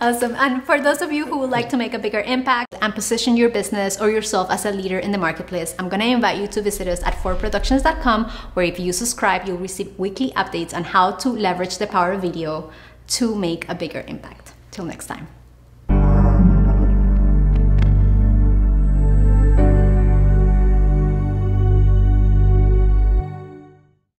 Awesome. 0.00 0.34
And 0.36 0.64
for 0.64 0.80
those 0.80 1.02
of 1.02 1.12
you 1.12 1.26
who 1.26 1.36
would 1.38 1.50
like 1.50 1.68
to 1.68 1.76
make 1.76 1.92
a 1.92 1.98
bigger 1.98 2.20
impact 2.20 2.74
and 2.80 2.94
position 2.94 3.36
your 3.36 3.50
business 3.50 4.00
or 4.00 4.08
yourself 4.08 4.50
as 4.50 4.64
a 4.64 4.70
leader 4.70 4.98
in 4.98 5.12
the 5.12 5.18
marketplace, 5.18 5.74
I'm 5.78 5.90
going 5.90 6.00
to 6.00 6.06
invite 6.06 6.38
you 6.38 6.46
to 6.48 6.62
visit 6.62 6.88
us 6.88 7.02
at 7.02 7.14
forproductions.com, 7.16 8.24
where 8.54 8.64
if 8.64 8.80
you 8.80 8.94
subscribe, 8.94 9.46
you'll 9.46 9.58
receive 9.58 9.98
weekly 9.98 10.30
updates 10.30 10.72
on 10.74 10.84
how 10.84 11.12
to 11.12 11.28
leverage 11.28 11.76
the 11.76 11.86
power 11.86 12.12
of 12.12 12.22
video 12.22 12.70
to 13.08 13.34
make 13.34 13.68
a 13.68 13.74
bigger 13.74 14.02
impact. 14.08 14.54
Till 14.70 14.86
next 14.86 15.06
time. 15.06 15.39